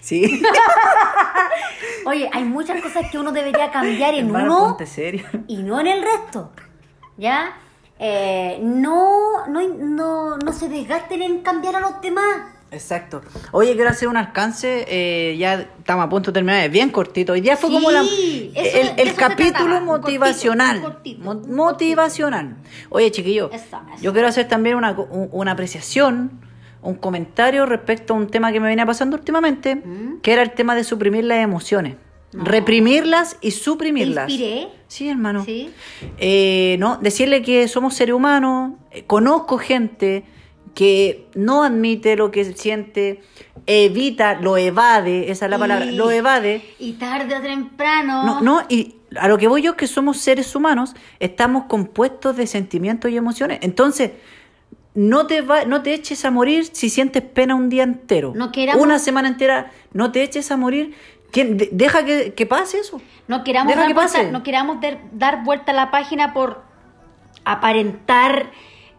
Sí. 0.00 0.40
Oye, 2.06 2.30
hay 2.32 2.44
muchas 2.44 2.80
cosas 2.80 3.10
que 3.10 3.18
uno 3.18 3.32
debería 3.32 3.72
cambiar 3.72 4.14
en 4.14 4.26
Hermano, 4.26 4.76
uno 4.76 4.86
serio. 4.86 5.26
y 5.48 5.56
no 5.64 5.80
en 5.80 5.88
el 5.88 6.02
resto. 6.02 6.52
¿Ya? 7.16 7.56
Eh, 7.98 8.60
no, 8.62 9.46
no, 9.48 9.60
no, 9.68 10.36
no 10.38 10.52
se 10.52 10.68
desgasten 10.68 11.22
en 11.22 11.42
cambiar 11.42 11.74
a 11.76 11.80
los 11.80 12.00
demás. 12.00 12.55
Exacto. 12.70 13.22
Oye, 13.52 13.74
quiero 13.74 13.90
hacer 13.90 14.08
un 14.08 14.16
alcance. 14.16 14.84
eh, 14.88 15.36
ya 15.38 15.54
estamos 15.78 16.04
a 16.04 16.08
punto 16.08 16.30
de 16.30 16.34
terminar. 16.34 16.64
Es 16.64 16.70
bien 16.72 16.90
cortito. 16.90 17.32
Hoy 17.32 17.40
día 17.40 17.56
fue 17.56 17.70
Sí, 17.70 17.76
como 17.76 17.90
la, 17.90 18.02
eso- 18.02 18.94
el, 18.96 19.14
capítulo 19.14 19.52
trataba, 19.52 19.78
un 19.78 19.84
motivacional. 19.86 20.80
cortito, 20.82 21.18
un 21.20 21.24
Mo- 21.24 21.32
cortito, 21.34 21.50
un 21.50 21.56
motivacional. 21.56 22.56
Oye, 22.90 23.10
chiquillo, 23.12 23.50
Eso, 23.52 23.64
eso. 23.64 24.02
yo 24.02 24.12
quiero 24.12 24.28
hacer 24.28 24.48
también 24.48 24.76
una, 24.76 24.92
una 25.32 25.52
apreciación, 25.52 26.40
un 26.82 26.94
comentario 26.96 27.66
respecto 27.66 28.14
a 28.14 28.16
un 28.16 28.26
tema 28.26 28.52
que 28.52 28.60
me 28.60 28.68
venía 28.68 28.84
pasando 28.86 29.16
últimamente, 29.16 29.76
¿Mm? 29.76 30.20
que 30.20 30.32
era 30.32 30.42
el 30.42 30.50
tema 30.52 30.74
de 30.74 30.82
suprimir 30.84 31.24
las 31.24 31.38
emociones. 31.38 31.94
Reprimirlas 32.32 33.38
y 33.40 33.52
suprimirlas. 33.52 34.26
¿Te 34.26 34.32
inspiré? 34.32 34.68
Sí, 34.88 35.08
hermano. 35.08 35.44
Sí. 35.44 35.70
Eh, 36.18 36.76
no, 36.78 36.96
decirle 36.98 37.42
que 37.42 37.66
somos 37.68 37.94
seres 37.94 38.14
humanos, 38.14 38.72
eh, 38.90 39.04
conozco 39.06 39.56
gente 39.58 40.24
que 40.76 41.26
no 41.34 41.64
admite 41.64 42.16
lo 42.16 42.30
que 42.30 42.44
siente, 42.52 43.22
evita, 43.66 44.34
lo 44.38 44.58
evade, 44.58 45.30
esa 45.30 45.46
es 45.46 45.50
la 45.50 45.56
Y- 45.56 45.60
palabra, 45.60 45.86
lo 45.86 46.10
evade. 46.10 46.62
Y 46.78 46.92
tarde 46.92 47.34
o 47.34 47.40
temprano. 47.40 48.22
No, 48.24 48.40
no, 48.42 48.62
y 48.68 48.96
a 49.18 49.26
lo 49.26 49.38
que 49.38 49.48
voy 49.48 49.62
yo 49.62 49.70
es 49.70 49.76
que 49.78 49.86
somos 49.86 50.18
seres 50.18 50.54
humanos, 50.54 50.94
estamos 51.18 51.64
compuestos 51.64 52.36
de 52.36 52.46
sentimientos 52.46 53.10
y 53.10 53.16
emociones. 53.16 53.60
Entonces, 53.62 54.10
no 54.94 55.26
te 55.26 55.40
va, 55.40 55.64
no 55.64 55.80
te 55.82 55.94
eches 55.94 56.26
a 56.26 56.30
morir 56.30 56.66
si 56.70 56.90
sientes 56.90 57.22
pena 57.22 57.54
un 57.54 57.70
día 57.70 57.82
entero. 57.82 58.34
No 58.36 58.52
queramos- 58.52 58.82
Una 58.82 58.98
semana 58.98 59.28
entera, 59.28 59.70
no 59.94 60.12
te 60.12 60.22
eches 60.22 60.50
a 60.50 60.58
morir. 60.58 60.94
¿Quién- 61.32 61.56
de- 61.56 61.70
deja 61.72 62.04
que, 62.04 62.34
que 62.34 62.44
pase 62.44 62.80
eso. 62.80 63.00
No 63.28 63.44
queramos, 63.44 63.68
Deja 63.68 63.80
dar 63.80 63.88
que 63.88 63.94
vuelta, 63.94 64.12
pase. 64.18 64.30
no 64.30 64.42
queramos 64.42 64.78
dar, 64.82 64.98
dar 65.12 65.42
vuelta 65.42 65.72
a 65.72 65.74
la 65.74 65.90
página 65.90 66.34
por 66.34 66.62
aparentar. 67.46 68.50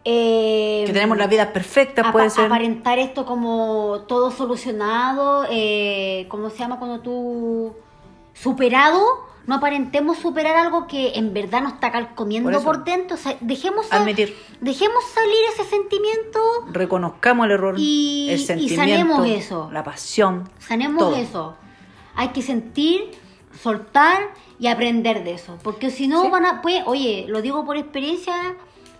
Eh, 0.05 0.83
Que 0.87 0.93
tenemos 0.93 1.17
las 1.17 1.29
vidas 1.29 1.47
perfectas, 1.47 2.11
puede 2.11 2.29
ser. 2.29 2.45
Aparentar 2.45 2.97
esto 2.99 3.25
como 3.25 4.05
todo 4.07 4.31
solucionado. 4.31 5.45
Eh, 5.49 6.25
¿Cómo 6.29 6.49
se 6.49 6.57
llama 6.59 6.79
cuando 6.79 6.99
tú. 7.01 7.73
superado? 8.33 9.25
No 9.47 9.55
aparentemos 9.55 10.17
superar 10.17 10.57
algo 10.57 10.87
que 10.87 11.13
en 11.15 11.33
verdad 11.33 11.61
nos 11.61 11.73
está 11.73 11.89
calcomiendo 11.91 12.61
Por 12.61 12.83
dentro. 12.83 13.15
O 13.15 13.17
sea, 13.19 13.37
dejemos, 13.39 13.85
sal- 13.87 14.01
Admitir. 14.01 14.35
dejemos 14.59 15.03
salir 15.13 15.37
ese 15.53 15.63
sentimiento. 15.63 16.39
reconozcamos 16.71 17.45
el 17.45 17.51
error, 17.53 17.75
Y- 17.77 18.27
el 18.29 18.39
y 18.41 18.43
sentimiento, 18.45 18.81
sanemos 18.83 19.27
eso. 19.27 19.69
la 19.71 19.83
pasión, 19.85 20.49
Sanemos 20.59 20.99
todo. 21.01 21.15
eso. 21.15 21.55
Hay 22.15 22.29
que 22.29 22.41
sentir, 22.41 23.11
soltar 23.63 24.33
y 24.59 24.67
aprender 24.67 25.23
de 25.23 25.33
eso. 25.35 25.57
Porque 25.63 25.91
si 25.91 26.07
no 26.09 26.23
Sí. 26.23 26.29
van 26.29 26.45
a, 26.45 26.61
pues, 26.61 26.83
oye, 26.85 27.25
lo 27.29 27.41
digo 27.41 27.65
por 27.65 27.77
experiencia 27.77 28.35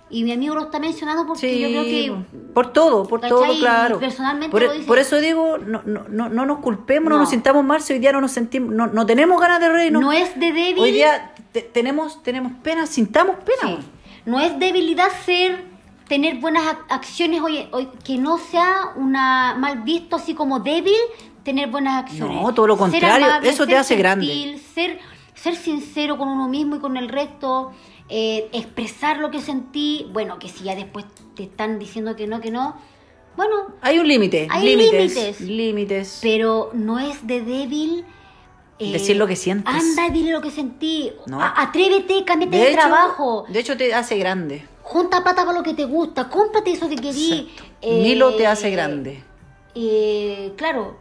y 0.09 0.23
mi 0.23 0.31
amigo 0.31 0.55
lo 0.55 0.61
está 0.63 0.79
mencionando 0.79 1.25
porque 1.27 1.41
Sí, 1.41 1.59
yo 1.59 1.67
creo 1.67 1.83
que 1.83 2.15
por 2.53 2.71
todo, 2.73 3.05
por 3.07 3.19
¿cachai? 3.21 3.37
todo, 3.37 3.59
claro. 3.59 3.99
Personalmente 3.99 4.51
por, 4.51 4.61
lo 4.63 4.71
dice. 4.73 4.85
por 4.85 4.99
eso 4.99 5.17
digo, 5.17 5.57
no, 5.57 5.81
no, 5.85 6.05
no, 6.09 6.29
no 6.29 6.45
nos 6.45 6.59
culpemos, 6.59 7.09
no. 7.09 7.15
No. 7.15 7.21
nos 7.21 7.29
sintamos 7.29 7.63
mal 7.65 7.81
si 7.81 7.93
hoy 7.93 7.99
día 7.99 8.11
no 8.11 8.21
nos 8.21 8.31
sentimos, 8.31 8.73
no, 8.73 8.87
no 8.87 9.05
tenemos 9.05 9.39
ganas 9.39 9.59
de 9.59 9.69
reírnos. 9.69 10.01
no 10.01 10.11
es 10.11 10.33
de 10.39 10.51
débil. 10.53 10.79
Hoy 10.83 10.91
día 10.91 11.33
te- 11.51 11.61
tenemos, 11.61 12.23
tenemos 12.23 12.51
pena, 12.63 12.85
sintamos 12.85 13.35
pena. 13.37 13.77
Sí. 13.77 13.85
No 14.25 14.39
es 14.39 14.57
debilidad 14.59 15.07
ser, 15.25 15.63
tener 16.07 16.37
buenas 16.39 16.63
ac- 16.63 16.85
acciones, 16.89 17.41
oye, 17.41 17.67
oye, 17.71 17.89
que 18.03 18.17
no 18.17 18.37
sea 18.37 18.91
una 18.95 19.55
mal 19.57 19.81
visto 19.83 20.15
así 20.15 20.33
como 20.33 20.59
débil 20.59 20.95
tener 21.43 21.69
buenas 21.69 22.03
acciones. 22.03 22.41
No, 22.41 22.53
todo 22.53 22.67
lo 22.67 22.77
contrario, 22.77 23.27
eso 23.43 23.65
te 23.67 23.75
hace 23.77 23.95
grande. 23.95 24.59
Ser, 24.73 24.99
ser 25.33 25.55
sincero 25.55 26.17
con 26.17 26.27
uno 26.27 26.47
mismo 26.49 26.75
y 26.75 26.79
con 26.79 26.97
el 26.97 27.07
resto, 27.09 27.71
eh, 28.09 28.49
expresar 28.53 29.17
lo 29.19 29.31
que 29.31 29.41
sentí, 29.41 30.07
bueno, 30.13 30.39
que 30.39 30.49
si 30.49 30.63
ya 30.63 30.75
después 30.75 31.05
te 31.35 31.43
están 31.43 31.79
diciendo 31.79 32.15
que 32.15 32.27
no, 32.27 32.39
que 32.41 32.51
no, 32.51 32.75
bueno, 33.35 33.73
Hay 33.81 33.99
un 33.99 34.07
límite, 34.07 34.47
Hay 34.49 34.75
límites, 34.75 35.41
límites. 35.41 36.19
pero 36.23 36.71
no 36.73 36.97
es 36.99 37.25
de 37.27 37.41
débil. 37.41 38.03
eh, 38.79 38.93
Decir 38.93 39.15
lo 39.17 39.27
que 39.27 39.35
sientes. 39.35 39.71
Anda 39.73 40.07
y 40.07 40.11
dile 40.11 40.31
lo 40.31 40.41
que 40.41 40.49
sentí. 40.49 41.11
No. 41.27 41.39
Atrévete, 41.41 42.23
cámbiate 42.25 42.57
de, 42.57 42.67
hecho, 42.69 42.77
trabajo. 42.79 43.45
De 43.49 43.59
hecho, 43.59 43.77
te 43.77 43.93
hace 43.93 44.17
grande. 44.17 44.65
Junta 44.81 45.21
plata 45.21 45.45
para 45.45 45.57
lo 45.57 45.63
que 45.63 45.73
te 45.75 45.85
gusta, 45.85 46.29
cómprate 46.29 46.71
eso 46.71 46.89
que 46.89 46.95
querís. 46.95 47.31
Exacto. 47.51 47.87
Milo 47.91 48.33
te 48.35 48.47
hace 48.47 48.71
grande. 48.71 49.21
Eh, 49.75 50.53
claro, 50.57 50.97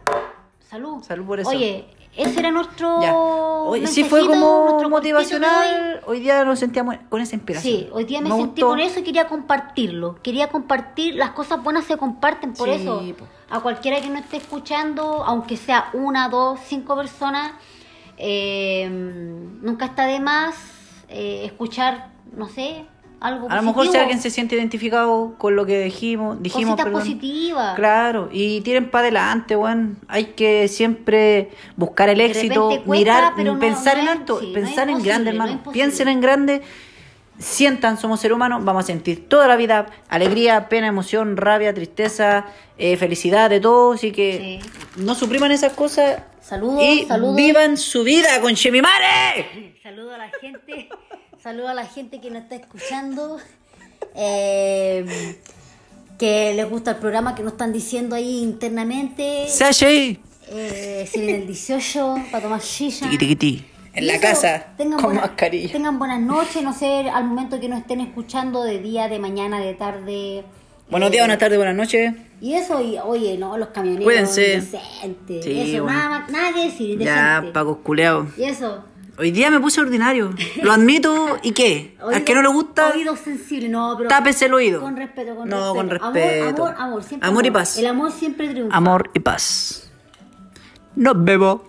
salud. 0.69 1.01
Salud 1.03 1.25
por 1.25 1.39
eso. 1.39 1.49
Oye, 1.49 1.85
ese 2.17 2.39
era 2.39 2.51
nuestro. 2.51 3.01
Ya. 3.01 3.13
Hoy 3.15 3.85
sí 3.87 4.03
fue 4.03 4.25
como 4.25 4.65
nuestro 4.69 4.89
motivacional. 4.89 6.01
Hoy 6.05 6.19
día 6.19 6.43
nos 6.45 6.59
sentíamos 6.59 6.95
con 7.09 7.21
esa 7.21 7.35
inspiración. 7.35 7.73
Sí, 7.75 7.89
hoy 7.91 8.05
día 8.05 8.21
me, 8.21 8.29
Me 8.29 8.35
sentí 8.35 8.61
gustó. 8.61 8.67
con 8.69 8.79
eso 8.79 8.99
y 8.99 9.03
quería 9.03 9.27
compartirlo. 9.27 10.19
Quería 10.23 10.49
compartir, 10.49 11.15
las 11.15 11.31
cosas 11.31 11.61
buenas 11.63 11.85
se 11.85 11.97
comparten, 11.97 12.53
por 12.53 12.67
Sí, 12.69 12.75
eso. 12.75 13.01
po. 13.17 13.25
A 13.49 13.59
cualquiera 13.61 14.01
que 14.01 14.09
no 14.09 14.17
esté 14.19 14.37
escuchando, 14.37 15.23
aunque 15.25 15.55
sea 15.57 15.89
una, 15.93 16.27
dos, 16.29 16.59
cinco 16.65 16.95
personas, 16.95 17.51
eh, 18.17 18.87
nunca 18.89 19.85
está 19.85 20.05
de 20.05 20.19
más 20.19 20.55
eh, 21.09 21.43
escuchar, 21.45 22.09
no 22.35 22.49
sé, 22.49 22.85
algo 23.19 23.49
A 23.49 23.55
lo 23.55 23.61
mejor 23.63 23.87
si 23.87 23.97
alguien 23.97 24.21
se 24.21 24.29
siente 24.29 24.55
identificado 24.55 25.35
con 25.37 25.55
lo 25.55 25.65
que 25.65 25.83
dijimos, 25.85 26.41
dijimos, 26.41 26.75
Cositas 26.75 26.91
positivas. 26.91 27.75
Claro, 27.75 28.29
y 28.31 28.61
tiren 28.61 28.89
para 28.91 29.03
adelante, 29.03 29.55
weón. 29.55 29.97
Hay 30.07 30.25
que 30.35 30.67
siempre 30.67 31.49
buscar 31.75 32.09
el 32.09 32.21
éxito, 32.21 32.67
cuesta, 32.67 32.85
mirar, 32.91 33.37
no- 33.43 33.59
pensar 33.59 33.97
no 33.97 34.03
en 34.03 34.09
alto, 34.09 34.39
sí, 34.39 34.51
pensar 34.53 34.89
en 34.89 35.01
grande, 35.03 35.31
hermano. 35.31 35.63
Piensen 35.71 36.07
en 36.09 36.21
grande, 36.21 36.61
sientan, 37.39 37.97
somos 37.97 38.19
seres 38.19 38.35
humanos, 38.35 38.63
vamos 38.63 38.83
a 38.83 38.87
sentir 38.87 39.27
toda 39.27 39.47
la 39.47 39.55
vida 39.55 39.87
alegría, 40.09 40.69
pena, 40.69 40.87
emoción, 40.87 41.37
rabia, 41.37 41.73
tristeza, 41.73 42.45
eh, 42.77 42.97
felicidad, 42.97 43.49
de 43.49 43.59
todo. 43.59 43.93
Así 43.93 44.11
que 44.11 44.59
no 44.95 45.13
supriman 45.15 45.51
esas 45.51 45.73
cosas 45.73 46.21
Saludos, 46.41 46.81
y 46.83 47.05
saludos. 47.05 47.35
vivan 47.35 47.77
su 47.77 48.03
vida 48.03 48.39
con 48.41 48.53
Chemimare. 48.55 49.75
Saludo 49.83 50.13
a 50.15 50.17
la 50.17 50.29
gente, 50.41 50.89
saludo 51.41 51.69
a 51.69 51.73
la 51.73 51.85
gente 51.85 52.19
que 52.21 52.29
nos 52.31 52.43
está 52.43 52.55
escuchando, 52.55 53.37
eh, 54.15 55.37
que 56.17 56.53
les 56.55 56.69
gusta 56.69 56.91
el 56.91 56.97
programa, 56.97 57.35
que 57.35 57.43
nos 57.43 57.53
están 57.53 57.73
diciendo 57.73 58.15
ahí 58.15 58.41
internamente. 58.41 59.47
Sashi. 59.47 60.19
Eh, 60.49 61.07
si 61.11 61.19
viene 61.21 61.39
el 61.39 61.47
18 61.47 62.15
para 62.31 62.43
tomar 62.43 62.61
shisha. 62.61 63.09
Tiqui, 63.09 63.17
tiqui, 63.17 63.35
ti. 63.35 63.65
En 63.93 64.05
la 64.07 64.13
eso, 64.13 64.21
casa, 64.21 64.67
tengan 64.77 64.99
con 64.99 65.05
buena- 65.09 65.21
mascarilla. 65.21 65.71
Tengan 65.71 65.97
buenas 65.99 66.21
noches, 66.21 66.61
no 66.63 66.71
sé, 66.73 67.09
al 67.09 67.25
momento 67.25 67.59
que 67.59 67.67
nos 67.67 67.79
estén 67.79 67.99
escuchando, 67.99 68.63
de 68.63 68.79
día, 68.79 69.07
de 69.09 69.17
mañana, 69.19 69.59
de 69.59 69.73
tarde. 69.73 70.43
Buenos 70.89 71.09
Eh, 71.09 71.11
días, 71.13 71.23
buenas 71.23 71.39
tardes, 71.39 71.57
buenas 71.57 71.75
noches. 71.75 72.13
Y 72.39 72.53
eso, 72.53 72.79
y 72.81 72.97
oye, 72.99 73.37
no, 73.37 73.57
los 73.57 73.69
camioneros. 73.69 74.05
Cuídense. 74.05 74.53
indecentes. 74.53 75.43
Sí, 75.43 75.59
eso, 75.73 75.83
bueno. 75.83 75.97
nada, 75.97 76.09
más- 76.19 76.29
nada 76.31 76.53
que 76.53 76.65
decir, 76.65 76.99
Ya. 76.99 77.43
Pacos 77.51 77.77
culeados. 77.83 78.27
Y 78.37 78.43
eso. 78.43 78.83
Hoy 79.19 79.31
día 79.31 79.49
me 79.49 79.59
puse 79.59 79.81
ordinario. 79.81 80.33
Lo 80.61 80.71
admito. 80.71 81.39
¿Y 81.41 81.51
qué? 81.51 81.97
Al 82.13 82.23
que 82.23 82.35
no 82.35 82.41
le 82.43 82.49
gusta, 82.49 82.91
Oídos 82.93 83.19
sensibles, 83.19 83.69
no, 83.71 83.95
pero. 83.97 84.09
tápese 84.09 84.45
el 84.45 84.53
oído. 84.53 84.79
Con 84.81 84.95
respeto, 84.95 85.35
con 85.35 85.49
No, 85.49 85.73
con 85.73 85.89
respeto. 85.89 86.13
respeto. 86.13 86.65
Amor, 86.65 86.75
amor, 86.77 86.81
amor, 86.89 87.03
siempre 87.03 87.27
Amor 87.29 87.45
y 87.45 87.51
paz. 87.51 87.77
El 87.79 87.87
amor 87.87 88.11
siempre 88.11 88.49
triunfa. 88.49 88.75
amor 88.77 89.09
y 89.15 89.19
paz. 89.19 89.89
Nos 90.95 91.23
vemos. 91.23 91.61